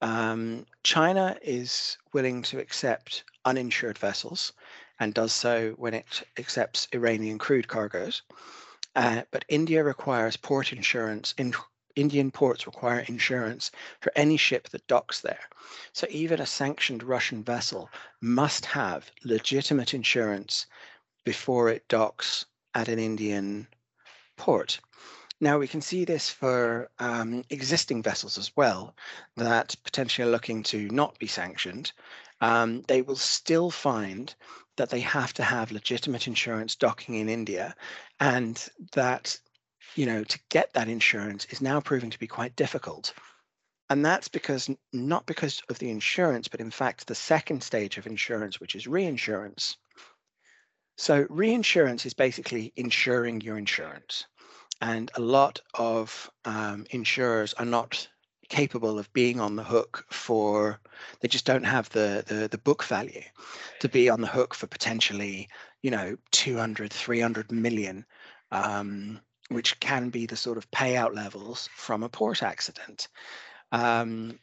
Um, 0.00 0.66
China 0.82 1.36
is 1.42 1.96
willing 2.12 2.42
to 2.42 2.58
accept 2.58 3.24
uninsured 3.44 3.98
vessels 3.98 4.52
and 5.00 5.14
does 5.14 5.32
so 5.32 5.72
when 5.72 5.94
it 5.94 6.22
accepts 6.38 6.88
Iranian 6.92 7.38
crude 7.38 7.68
cargoes. 7.68 8.22
Uh, 8.94 9.22
but 9.30 9.44
India 9.48 9.82
requires 9.84 10.36
port 10.36 10.72
insurance. 10.72 11.34
In, 11.36 11.54
Indian 11.96 12.30
ports 12.30 12.66
require 12.66 13.00
insurance 13.00 13.70
for 14.00 14.12
any 14.16 14.36
ship 14.36 14.68
that 14.68 14.86
docks 14.86 15.20
there. 15.20 15.48
So 15.92 16.06
even 16.10 16.40
a 16.40 16.46
sanctioned 16.46 17.02
Russian 17.02 17.42
vessel 17.42 17.90
must 18.20 18.66
have 18.66 19.10
legitimate 19.24 19.94
insurance 19.94 20.66
before 21.24 21.70
it 21.70 21.88
docks 21.88 22.44
at 22.74 22.88
an 22.88 22.98
Indian 22.98 23.66
port. 24.36 24.78
Now 25.38 25.58
we 25.58 25.68
can 25.68 25.82
see 25.82 26.06
this 26.06 26.30
for 26.30 26.88
um, 26.98 27.44
existing 27.50 28.02
vessels 28.02 28.38
as 28.38 28.56
well 28.56 28.96
that 29.36 29.76
potentially 29.84 30.26
are 30.26 30.30
looking 30.30 30.62
to 30.64 30.88
not 30.88 31.18
be 31.18 31.26
sanctioned. 31.26 31.92
Um, 32.40 32.82
they 32.88 33.02
will 33.02 33.16
still 33.16 33.70
find 33.70 34.34
that 34.76 34.88
they 34.88 35.00
have 35.00 35.34
to 35.34 35.42
have 35.42 35.72
legitimate 35.72 36.26
insurance 36.26 36.74
docking 36.74 37.16
in 37.16 37.28
India, 37.28 37.74
and 38.18 38.66
that 38.92 39.38
you 39.94 40.06
know 40.06 40.24
to 40.24 40.38
get 40.48 40.72
that 40.72 40.88
insurance 40.88 41.44
is 41.50 41.60
now 41.60 41.80
proving 41.80 42.08
to 42.10 42.18
be 42.18 42.26
quite 42.26 42.56
difficult. 42.56 43.12
And 43.90 44.04
that's 44.04 44.28
because 44.28 44.70
not 44.94 45.26
because 45.26 45.62
of 45.68 45.78
the 45.78 45.90
insurance, 45.90 46.48
but 46.48 46.60
in 46.60 46.70
fact 46.70 47.06
the 47.06 47.14
second 47.14 47.62
stage 47.62 47.98
of 47.98 48.06
insurance, 48.06 48.58
which 48.58 48.74
is 48.74 48.86
reinsurance. 48.86 49.76
So 50.96 51.26
reinsurance 51.28 52.06
is 52.06 52.14
basically 52.14 52.72
insuring 52.76 53.42
your 53.42 53.58
insurance 53.58 54.24
and 54.80 55.10
a 55.14 55.20
lot 55.20 55.60
of 55.74 56.30
um, 56.44 56.86
insurers 56.90 57.54
are 57.54 57.64
not 57.64 58.08
capable 58.48 58.98
of 58.98 59.12
being 59.12 59.40
on 59.40 59.56
the 59.56 59.64
hook 59.64 60.04
for 60.10 60.80
they 61.20 61.28
just 61.28 61.44
don't 61.44 61.64
have 61.64 61.88
the, 61.90 62.22
the 62.26 62.48
the 62.48 62.58
book 62.58 62.84
value 62.84 63.22
to 63.80 63.88
be 63.88 64.08
on 64.08 64.20
the 64.20 64.26
hook 64.26 64.54
for 64.54 64.68
potentially 64.68 65.48
you 65.82 65.90
know 65.90 66.16
200 66.30 66.92
300 66.92 67.50
million 67.50 68.04
um, 68.52 69.20
which 69.48 69.78
can 69.80 70.10
be 70.10 70.26
the 70.26 70.36
sort 70.36 70.58
of 70.58 70.70
payout 70.70 71.14
levels 71.14 71.68
from 71.74 72.02
a 72.02 72.08
port 72.08 72.42
accident. 72.42 73.08
Um, 73.72 74.38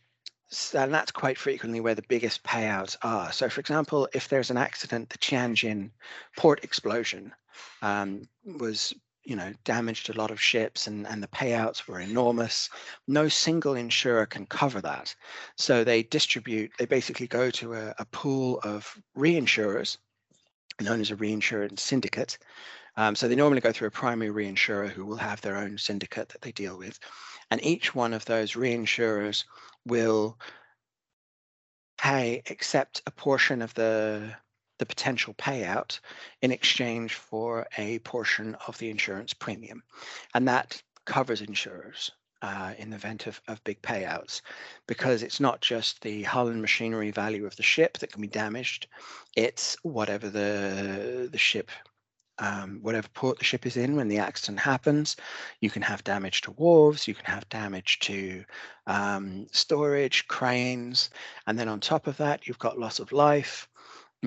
and 0.73 0.93
that's 0.93 1.11
quite 1.11 1.37
frequently 1.37 1.79
where 1.79 1.95
the 1.95 2.03
biggest 2.07 2.43
payouts 2.43 2.95
are. 3.01 3.31
So 3.31 3.49
for 3.49 3.59
example 3.59 4.07
if 4.13 4.27
there's 4.27 4.51
an 4.51 4.57
accident 4.57 5.09
the 5.09 5.17
tianjin 5.17 5.91
port 6.37 6.63
explosion 6.63 7.33
um, 7.81 8.27
was 8.45 8.93
you 9.23 9.35
know 9.35 9.53
damaged 9.63 10.09
a 10.09 10.17
lot 10.17 10.31
of 10.31 10.41
ships 10.41 10.87
and, 10.87 11.07
and 11.07 11.23
the 11.23 11.27
payouts 11.27 11.87
were 11.87 11.99
enormous. 11.99 12.69
No 13.07 13.27
single 13.27 13.75
insurer 13.75 14.25
can 14.25 14.45
cover 14.45 14.81
that. 14.81 15.15
So 15.57 15.83
they 15.83 16.03
distribute 16.03 16.71
they 16.77 16.85
basically 16.85 17.27
go 17.27 17.49
to 17.51 17.73
a, 17.73 17.95
a 17.99 18.05
pool 18.05 18.59
of 18.63 18.97
reinsurers 19.17 19.97
known 20.81 21.01
as 21.01 21.11
a 21.11 21.15
reinsurance 21.15 21.81
syndicate. 21.81 22.37
Um, 22.95 23.15
so 23.15 23.27
they 23.27 23.35
normally 23.35 23.61
go 23.61 23.71
through 23.71 23.87
a 23.87 23.91
primary 23.91 24.31
reinsurer 24.31 24.89
who 24.89 25.05
will 25.05 25.17
have 25.17 25.41
their 25.41 25.57
own 25.57 25.77
syndicate 25.77 26.29
that 26.29 26.41
they 26.41 26.51
deal 26.51 26.77
with. 26.77 26.99
And 27.49 27.63
each 27.63 27.95
one 27.95 28.13
of 28.13 28.25
those 28.25 28.53
reinsurers 28.53 29.45
will 29.85 30.37
pay 31.97 32.41
accept 32.49 33.01
a 33.05 33.11
portion 33.11 33.61
of 33.61 33.73
the 33.75 34.35
the 34.83 34.95
potential 34.95 35.33
payout 35.35 35.99
in 36.41 36.51
exchange 36.51 37.15
for 37.15 37.65
a 37.77 37.99
portion 37.99 38.55
of 38.67 38.77
the 38.79 38.89
insurance 38.89 39.33
premium. 39.33 39.81
And 40.33 40.45
that 40.49 40.83
covers 41.05 41.41
insurers. 41.41 42.11
uh, 42.43 42.73
in 42.77 42.89
the 42.89 42.97
event 42.97 43.25
of, 43.25 43.39
of 43.47 43.63
big 43.63 43.81
payouts 43.81 44.41
because 44.85 45.23
it's 45.23 45.39
not 45.39 45.61
just 45.61 46.01
the 46.01 46.23
hull 46.23 46.49
and 46.49 46.61
machinery 46.61 47.09
value 47.09 47.45
of 47.45 47.55
the 47.55 47.63
ship 47.63 47.97
that 47.99 48.11
can 48.11 48.21
be 48.21 48.27
damaged 48.27 48.87
it's 49.37 49.77
whatever 49.83 50.29
the 50.29 51.29
the 51.31 51.37
ship 51.37 51.71
um, 52.39 52.79
whatever 52.81 53.07
port 53.13 53.37
the 53.39 53.45
ship 53.45 53.65
is 53.65 53.77
in 53.77 53.95
when 53.95 54.09
the 54.09 54.17
accident 54.17 54.59
happens 54.59 55.15
you 55.61 55.69
can 55.69 55.81
have 55.81 56.03
damage 56.03 56.41
to 56.41 56.51
wharves 56.51 57.07
you 57.07 57.15
can 57.15 57.25
have 57.25 57.47
damage 57.47 57.99
to 57.99 58.43
um, 58.87 59.47
storage 59.53 60.27
cranes 60.27 61.11
and 61.47 61.57
then 61.57 61.69
on 61.69 61.79
top 61.79 62.07
of 62.07 62.17
that 62.17 62.45
you've 62.45 62.59
got 62.59 62.77
loss 62.77 62.99
of 62.99 63.13
life 63.13 63.69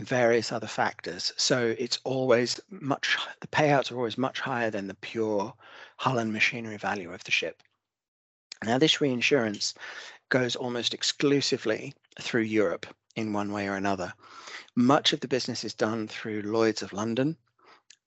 various 0.04 0.52
other 0.52 0.66
factors. 0.66 1.32
So 1.36 1.74
it's 1.78 1.98
always 2.04 2.60
much, 2.70 3.16
the 3.40 3.46
payouts 3.46 3.90
are 3.90 3.96
always 3.96 4.18
much 4.18 4.40
higher 4.40 4.70
than 4.70 4.86
the 4.86 4.94
pure 4.94 5.54
hull 5.96 6.18
and 6.18 6.32
machinery 6.32 6.76
value 6.76 7.12
of 7.12 7.24
the 7.24 7.30
ship. 7.30 7.62
Now, 8.64 8.78
this 8.78 9.00
reinsurance 9.00 9.74
goes 10.28 10.56
almost 10.56 10.94
exclusively 10.94 11.94
through 12.20 12.42
Europe 12.42 12.86
in 13.16 13.32
one 13.32 13.52
way 13.52 13.68
or 13.68 13.76
another. 13.76 14.12
Much 14.74 15.12
of 15.12 15.20
the 15.20 15.28
business 15.28 15.64
is 15.64 15.74
done 15.74 16.08
through 16.08 16.42
Lloyd's 16.42 16.82
of 16.82 16.92
London, 16.92 17.36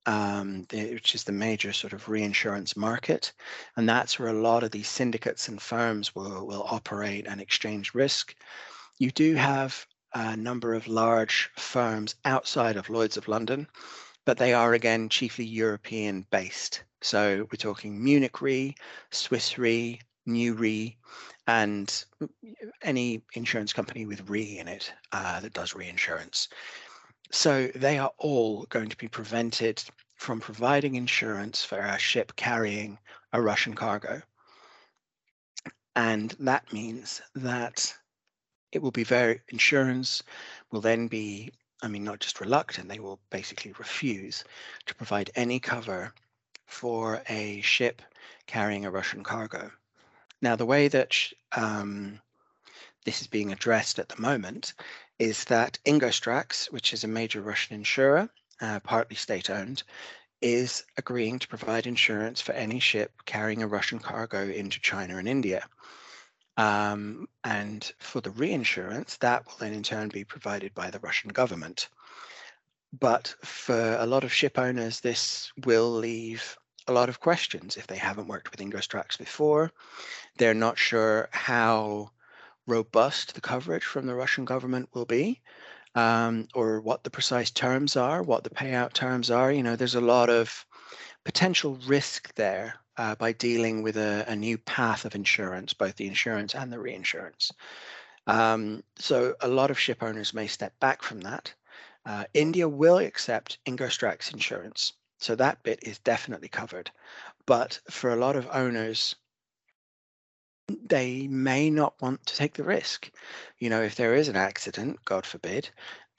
um, 0.06 0.68
which 0.72 1.16
is 1.16 1.24
the 1.24 1.32
major 1.32 1.74
sort 1.74 1.94
of 1.94 2.10
reinsurance 2.10 2.76
market. 2.78 3.32
And 3.76 3.88
that's 3.88 4.20
where 4.20 4.30
a 4.30 4.34
lot 4.34 4.64
of 4.64 4.72
these 4.72 4.88
syndicates 4.88 5.48
and 5.48 5.62
firms 5.62 6.14
will, 6.16 6.46
will 6.46 6.66
operate 6.70 7.26
and 7.28 7.42
exchange 7.42 7.94
risk. 7.94 8.36
You 9.00 9.12
do 9.12 9.36
have 9.36 9.86
a 10.14 10.36
number 10.36 10.74
of 10.74 10.88
large 10.88 11.50
firms 11.58 12.16
outside 12.26 12.76
of 12.76 12.90
Lloyd's 12.90 13.18
of 13.18 13.28
London, 13.28 13.68
but 14.26 14.38
they 14.38 14.54
are 14.54 14.74
again 14.74 15.10
chiefly 15.10 15.46
European 15.46 16.26
based. 16.32 16.84
So 17.02 17.48
we're 17.52 17.58
talking 17.58 18.04
Munich 18.04 18.42
Re, 18.42 18.76
Swiss 19.12 19.58
Re, 19.58 20.00
New 20.26 20.54
Re, 20.54 20.98
and 21.48 22.06
any 22.82 23.24
insurance 23.34 23.74
company 23.74 24.06
with 24.06 24.30
Re 24.30 24.60
in 24.60 24.68
it 24.68 24.92
uh, 25.12 25.40
that 25.40 25.54
does 25.54 25.74
reinsurance. 25.74 26.50
So 27.32 27.68
they 27.76 27.98
are 27.98 28.12
all 28.18 28.66
going 28.70 28.90
to 28.90 28.98
be 28.98 29.08
prevented 29.08 29.84
from 30.16 30.40
providing 30.42 30.96
insurance 30.96 31.64
for 31.64 31.80
a 31.80 31.98
ship 31.98 32.36
carrying 32.36 32.98
a 33.34 33.42
Russian 33.42 33.74
cargo. 33.74 34.22
And 35.96 36.32
that 36.40 36.72
means 36.74 37.22
that 37.36 37.94
it 38.72 38.82
will 38.82 38.92
be 38.92 39.04
very, 39.04 39.42
insurance 39.50 40.24
will 40.72 40.82
then 40.82 41.08
be, 41.08 41.52
I 41.82 41.88
mean, 41.88 42.04
not 42.04 42.20
just 42.20 42.40
reluctant, 42.40 42.90
they 42.90 43.00
will 43.00 43.20
basically 43.30 43.74
refuse 43.74 44.44
to 44.86 44.96
provide 44.96 45.32
any 45.36 45.60
cover 45.60 46.14
for 46.68 47.22
a 47.30 47.62
ship 47.62 48.02
carrying 48.48 48.86
a 48.86 48.92
Russian 48.92 49.24
cargo. 49.24 49.72
Now, 50.42 50.56
the 50.56 50.66
way 50.66 50.88
that 50.88 51.18
um, 51.52 52.20
this 53.06 53.22
is 53.22 53.28
being 53.28 53.52
addressed 53.52 54.00
at 54.00 54.10
the 54.10 54.22
moment 54.22 54.74
is 55.18 55.44
that 55.46 55.80
Ingosstrakh, 55.86 56.72
which 56.72 56.94
is 56.94 57.04
a 57.04 57.08
major 57.08 57.42
Russian 57.42 57.76
insurer, 57.76 58.30
uh, 58.62 58.80
partly 58.82 59.16
state 59.16 59.50
owned, 59.50 59.84
is 60.42 60.84
agreeing 60.98 61.40
to 61.40 61.48
provide 61.48 61.88
insurance 61.88 62.40
for 62.40 62.54
any 62.54 62.80
ship 62.80 63.12
carrying 63.26 63.62
a 63.62 63.68
Russian 63.68 64.00
cargo 64.00 64.48
into 64.48 64.80
China 64.80 65.18
and 65.18 65.28
India. 65.28 65.68
Um, 66.60 67.30
and 67.46 67.90
for 68.00 68.20
the 68.20 68.32
reinsurance, 68.32 69.16
that 69.18 69.46
will 69.46 69.56
then 69.60 69.72
in 69.72 69.82
turn 69.82 70.10
be 70.10 70.26
provided 70.26 70.74
by 70.74 70.90
the 70.90 71.00
Russian 71.00 71.30
government. 71.30 71.88
But 72.92 73.34
for 73.46 73.96
a 73.96 74.06
lot 74.06 74.26
of 74.26 74.34
ship 74.34 74.60
owners, 74.60 75.00
this 75.00 75.54
will 75.66 75.90
leave 75.90 76.58
a 76.88 76.92
lot 76.92 77.08
of 77.08 77.22
questions 77.22 77.78
if 77.78 77.88
they 77.88 77.96
haven't 77.96 78.28
worked 78.28 78.52
with 78.52 78.60
Ingosstrakh 78.60 79.18
before. 79.18 79.72
They're 80.38 80.54
not 80.54 80.78
sure 80.78 81.30
how 81.32 82.12
robust 82.68 83.36
the 83.36 83.42
coverage 83.42 83.86
from 83.86 84.06
the 84.06 84.16
Russian 84.16 84.44
government 84.44 84.90
will 84.94 85.06
be, 85.06 85.40
um, 85.96 86.50
or 86.54 86.82
what 86.82 87.06
the 87.06 87.10
precise 87.10 87.52
terms 87.52 87.96
are, 87.96 88.22
what 88.22 88.44
the 88.44 88.50
payout 88.50 88.92
terms 88.92 89.32
are. 89.32 89.50
You 89.50 89.64
know, 89.64 89.78
there's 89.78 89.96
a 89.96 90.02
lot 90.02 90.30
of 90.30 90.66
potential 91.24 91.80
risk 91.88 92.36
there 92.36 92.74
uh, 93.00 93.16
by 93.16 93.32
dealing 93.32 93.82
with 93.82 93.96
a, 93.96 94.26
a, 94.28 94.36
new 94.36 94.58
path 94.58 95.06
of 95.06 95.16
insurance, 95.16 95.74
both 95.74 95.96
the 95.96 96.06
insurance 96.06 96.54
and 96.54 96.70
the 96.72 96.78
reinsurance. 96.78 97.50
Um, 98.28 98.84
so 98.98 99.36
a 99.40 99.48
lot 99.48 99.72
of 99.72 99.80
ship 99.80 100.04
owners 100.04 100.34
may 100.34 100.48
step 100.48 100.78
back 100.82 101.02
from 101.02 101.22
that. 101.22 101.54
Uh, 102.06 102.26
India 102.34 102.68
will 102.68 102.98
accept 102.98 103.58
Ingosstrakh 103.66 104.34
insurance. 104.34 104.92
So 105.18 105.34
that 105.36 105.64
bit 105.64 105.80
is 105.82 106.00
definitely 106.00 106.50
covered. 106.50 106.92
But 107.46 107.80
for 107.90 108.12
a 108.12 108.18
lot 108.18 108.36
of 108.36 108.50
owners, 108.52 109.16
they 110.68 111.26
may 111.30 111.70
not 111.70 111.94
want 112.02 112.26
to 112.26 112.36
take 112.36 112.56
the 112.56 112.66
risk. 112.66 113.10
You 113.60 113.70
know, 113.70 113.82
if 113.82 113.96
there 113.96 114.14
is 114.14 114.28
an 114.28 114.36
accident, 114.36 115.06
God 115.06 115.26
forbid, 115.26 115.70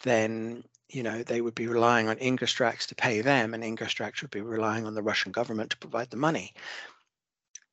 then 0.02 0.64
you 0.90 1.02
know 1.02 1.22
they 1.22 1.40
would 1.40 1.54
be 1.54 1.66
relying 1.66 2.08
on 2.08 2.16
Ingosstrakh 2.16 2.86
to 2.86 2.94
pay 2.94 3.20
them, 3.20 3.54
and 3.54 3.62
Ingosstrakh 3.62 4.20
would 4.22 4.30
be 4.30 4.40
relying 4.40 4.86
on 4.86 4.94
the 4.94 5.02
Russian 5.02 5.32
government 5.32 5.70
to 5.70 5.78
provide 5.78 6.10
the 6.10 6.16
money. 6.16 6.52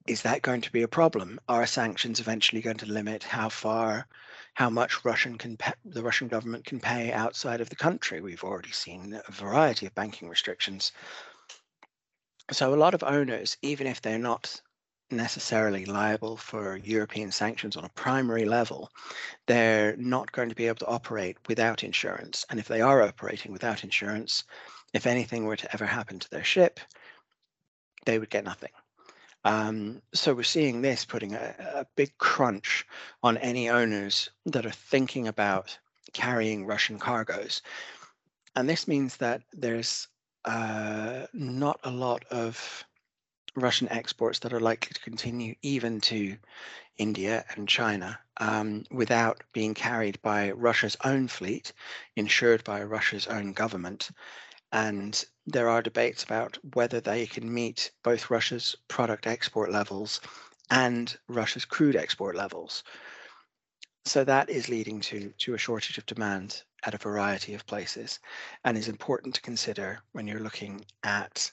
Is 0.07 0.21
that 0.21 0.41
going 0.41 0.61
to 0.61 0.71
be 0.71 0.83
a 0.83 0.87
problem? 0.87 1.39
Are 1.49 1.65
sanctions 1.65 2.19
eventually 2.19 2.61
going 2.61 2.77
to 2.77 2.85
limit 2.85 3.23
how 3.23 3.49
far, 3.49 4.07
how 4.53 4.69
much 4.69 5.03
Russian 5.03 5.37
can 5.37 5.57
pay, 5.57 5.73
the 5.83 6.01
Russian 6.01 6.29
government 6.29 6.65
can 6.65 6.79
pay 6.79 7.11
outside 7.11 7.59
of 7.59 7.69
the 7.69 7.75
country? 7.75 8.21
We've 8.21 8.43
already 8.43 8.71
seen 8.71 9.19
a 9.27 9.31
variety 9.31 9.85
of 9.85 9.95
banking 9.95 10.29
restrictions. 10.29 10.93
So 12.51 12.73
a 12.73 12.75
lot 12.75 12.93
of 12.93 13.03
owners, 13.03 13.57
even 13.61 13.87
if 13.87 14.01
they're 14.01 14.17
not 14.17 14.61
necessarily 15.09 15.85
liable 15.85 16.37
for 16.37 16.77
European 16.77 17.31
sanctions 17.31 17.77
on 17.77 17.85
a 17.85 17.89
primary 17.89 18.45
level, 18.45 18.91
they're 19.45 19.95
not 19.97 20.31
going 20.31 20.49
to 20.49 20.55
be 20.55 20.67
able 20.67 20.79
to 20.79 20.87
operate 20.87 21.37
without 21.47 21.83
insurance. 21.83 22.45
And 22.49 22.59
if 22.59 22.67
they 22.67 22.81
are 22.81 23.01
operating 23.01 23.51
without 23.51 23.83
insurance, 23.83 24.43
if 24.93 25.07
anything 25.07 25.45
were 25.45 25.55
to 25.55 25.73
ever 25.73 25.85
happen 25.85 26.19
to 26.19 26.29
their 26.29 26.43
ship, 26.43 26.79
they 28.05 28.19
would 28.19 28.29
get 28.29 28.45
nothing. 28.45 28.71
Um, 29.45 30.01
so 30.13 30.33
we're 30.33 30.43
seeing 30.43 30.81
this 30.81 31.05
putting 31.05 31.33
a, 31.33 31.55
a, 31.59 31.85
big 31.95 32.17
crunch 32.17 32.85
on 33.23 33.37
any 33.37 33.69
owners 33.69 34.29
that 34.45 34.65
are 34.65 34.71
thinking 34.71 35.27
about 35.27 35.77
carrying 36.13 36.65
Russian 36.65 36.99
cargoes. 36.99 37.61
And 38.55 38.67
this 38.67 38.87
means 38.87 39.17
that 39.17 39.43
there's 39.53 40.07
uh, 40.45 41.27
not 41.33 41.79
a 41.83 41.91
lot 41.91 42.25
of 42.25 42.83
Russian 43.57 43.89
exports 43.89 44.37
that 44.39 44.53
are 44.53 44.59
likely 44.59 44.93
to 44.93 45.01
continue 45.01 45.55
even 45.63 45.99
to 46.01 46.37
India 46.99 47.43
and 47.49 47.67
China 47.67 48.19
um, 48.37 48.83
without 48.91 49.43
being 49.51 49.73
carried 49.73 50.21
by 50.21 50.51
Russia's 50.51 50.95
own 51.03 51.27
fleet, 51.27 51.73
insured 52.15 52.63
by 52.63 52.83
Russia's 52.83 53.25
own 53.25 53.53
government. 53.53 54.11
And 54.71 55.25
there 55.47 55.69
are 55.69 55.81
debates 55.81 56.23
about 56.23 56.59
whether 56.75 57.01
they 57.01 57.25
can 57.25 57.51
meet 57.51 57.91
both 58.03 58.29
Russia's 58.29 58.75
product 58.89 59.25
export 59.25 59.71
levels 59.71 60.21
and 60.69 61.17
Russia's 61.27 61.65
crude 61.65 61.95
export 61.95 62.35
levels. 62.35 62.83
So 64.05 64.23
that 64.23 64.51
is 64.51 64.69
leading 64.69 64.99
to, 65.01 65.33
to 65.39 65.55
a 65.55 65.57
shortage 65.57 65.97
of 65.97 66.05
demand 66.05 66.63
at 66.83 66.93
a 66.93 66.99
variety 66.99 67.55
of 67.55 67.65
places 67.65 68.19
and 68.63 68.77
is 68.77 68.87
important 68.87 69.33
to 69.35 69.41
consider 69.41 69.99
when 70.11 70.27
you're 70.27 70.39
looking 70.39 70.85
at 71.03 71.51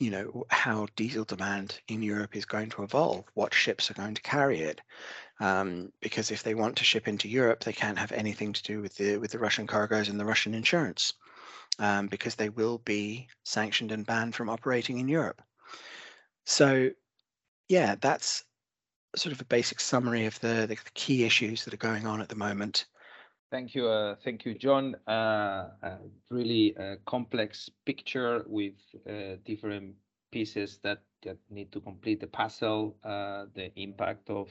you 0.00 0.10
know 0.10 0.44
how 0.48 0.88
diesel 0.96 1.24
demand 1.24 1.78
in 1.86 2.02
Europe 2.02 2.34
is 2.34 2.44
going 2.44 2.70
to 2.70 2.82
evolve, 2.82 3.24
what 3.34 3.54
ships 3.54 3.90
are 3.90 3.94
going 3.94 4.14
to 4.14 4.22
carry 4.22 4.60
it. 4.60 4.80
Um, 5.38 5.92
because 6.00 6.30
if 6.30 6.42
they 6.42 6.54
want 6.54 6.76
to 6.76 6.84
ship 6.84 7.06
into 7.06 7.28
Europe, 7.28 7.62
they 7.62 7.72
can't 7.72 7.98
have 7.98 8.12
anything 8.12 8.52
to 8.52 8.62
do 8.62 8.80
with 8.80 8.96
the 8.96 9.18
with 9.18 9.30
the 9.30 9.38
Russian 9.38 9.66
cargoes 9.66 10.08
and 10.08 10.18
the 10.18 10.24
Russian 10.24 10.54
insurance 10.54 11.12
um, 11.80 12.06
because 12.08 12.34
they 12.34 12.48
will 12.48 12.78
be 12.78 13.28
sanctioned 13.44 13.90
and 13.90 14.06
banned 14.06 14.34
from 14.34 14.50
operating 14.50 14.98
in 14.98 15.08
Europe. 15.08 15.42
So, 16.44 16.90
yeah, 17.68 17.96
that's 18.00 18.44
sort 19.16 19.32
of 19.32 19.40
a 19.40 19.46
basic 19.46 19.80
summary 19.80 20.26
of 20.26 20.38
the, 20.40 20.66
the 20.68 20.76
key 20.94 21.24
issues 21.24 21.64
that 21.64 21.74
are 21.74 21.78
going 21.78 22.06
on 22.06 22.20
at 22.20 22.28
the 22.28 22.36
moment. 22.36 22.86
Thank 23.50 23.74
you, 23.74 23.86
uh, 23.88 24.14
thank 24.24 24.44
you, 24.44 24.54
John. 24.54 24.94
Uh, 25.06 25.70
uh, 25.82 25.98
really 26.30 26.74
a 26.76 26.96
complex 27.04 27.68
picture 27.84 28.44
with 28.46 28.74
uh, 29.08 29.36
different 29.44 29.96
pieces 30.30 30.78
that, 30.84 31.02
that 31.22 31.38
need 31.50 31.72
to 31.72 31.80
complete 31.80 32.20
the 32.20 32.28
puzzle. 32.28 32.96
Uh, 33.02 33.46
the 33.54 33.72
impact 33.76 34.30
of 34.30 34.48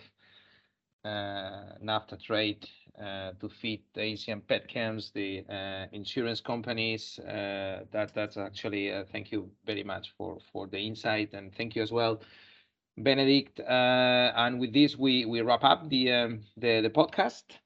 uh, 1.06 1.74
naphtha 1.82 2.18
trade 2.18 2.68
uh, 3.02 3.32
to 3.39 3.47
feed 3.50 3.82
the 3.93 4.02
Asian 4.02 4.41
pet 4.41 4.68
petchems, 4.68 5.14
the 5.14 5.45
uh, 5.50 5.88
insurance 5.93 6.41
companies. 6.41 7.20
that 7.26 8.12
that's 8.14 8.38
actually 8.38 8.91
thank 9.12 9.32
you 9.32 9.50
very 9.66 9.84
much 9.84 10.12
for 10.18 10.39
for 10.52 10.68
the 10.68 10.80
insight 10.80 11.34
and 11.34 11.56
thank 11.56 11.76
you 11.76 11.82
as 11.82 11.91
well, 11.91 12.20
Benedict. 12.97 13.60
and 13.62 14.60
with 14.60 14.74
this, 14.74 14.97
we 14.97 15.26
we 15.26 15.41
wrap 15.41 15.64
up 15.64 15.89
the 15.89 16.12
um, 16.12 16.41
the 16.58 16.82
the 16.82 16.89
podcast. 16.89 17.60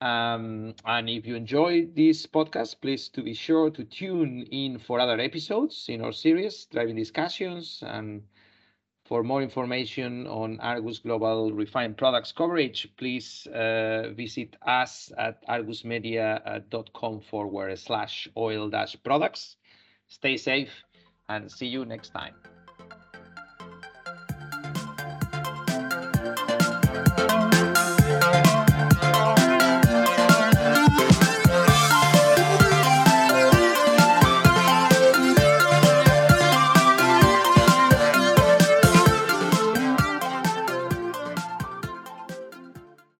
Um, 0.00 0.74
and 0.84 1.08
if 1.08 1.26
you 1.26 1.34
enjoy 1.36 1.86
this 1.86 2.26
podcast, 2.26 2.80
please 2.80 3.08
to 3.10 3.22
be 3.22 3.34
sure 3.34 3.70
to 3.70 3.84
tune 3.84 4.42
in 4.50 4.78
for 4.78 5.00
other 5.00 5.18
episodes 5.20 5.86
in 5.88 6.02
our 6.02 6.12
series, 6.12 6.66
Driving 6.66 6.96
Discussions, 6.96 7.82
and 7.86 8.22
For 9.08 9.22
more 9.22 9.40
information 9.42 10.26
on 10.26 10.60
Argus 10.60 10.98
Global 10.98 11.50
Refined 11.50 11.96
Products 11.96 12.30
coverage, 12.30 12.88
please 12.98 13.46
uh, 13.46 14.10
visit 14.14 14.56
us 14.60 15.10
at 15.16 15.40
argusmedia.com 15.48 17.20
forward 17.22 17.78
slash 17.78 18.28
oil 18.36 18.68
dash 18.68 18.96
products. 19.02 19.56
Stay 20.08 20.36
safe 20.36 20.84
and 21.30 21.50
see 21.50 21.68
you 21.68 21.86
next 21.86 22.10
time. 22.10 22.57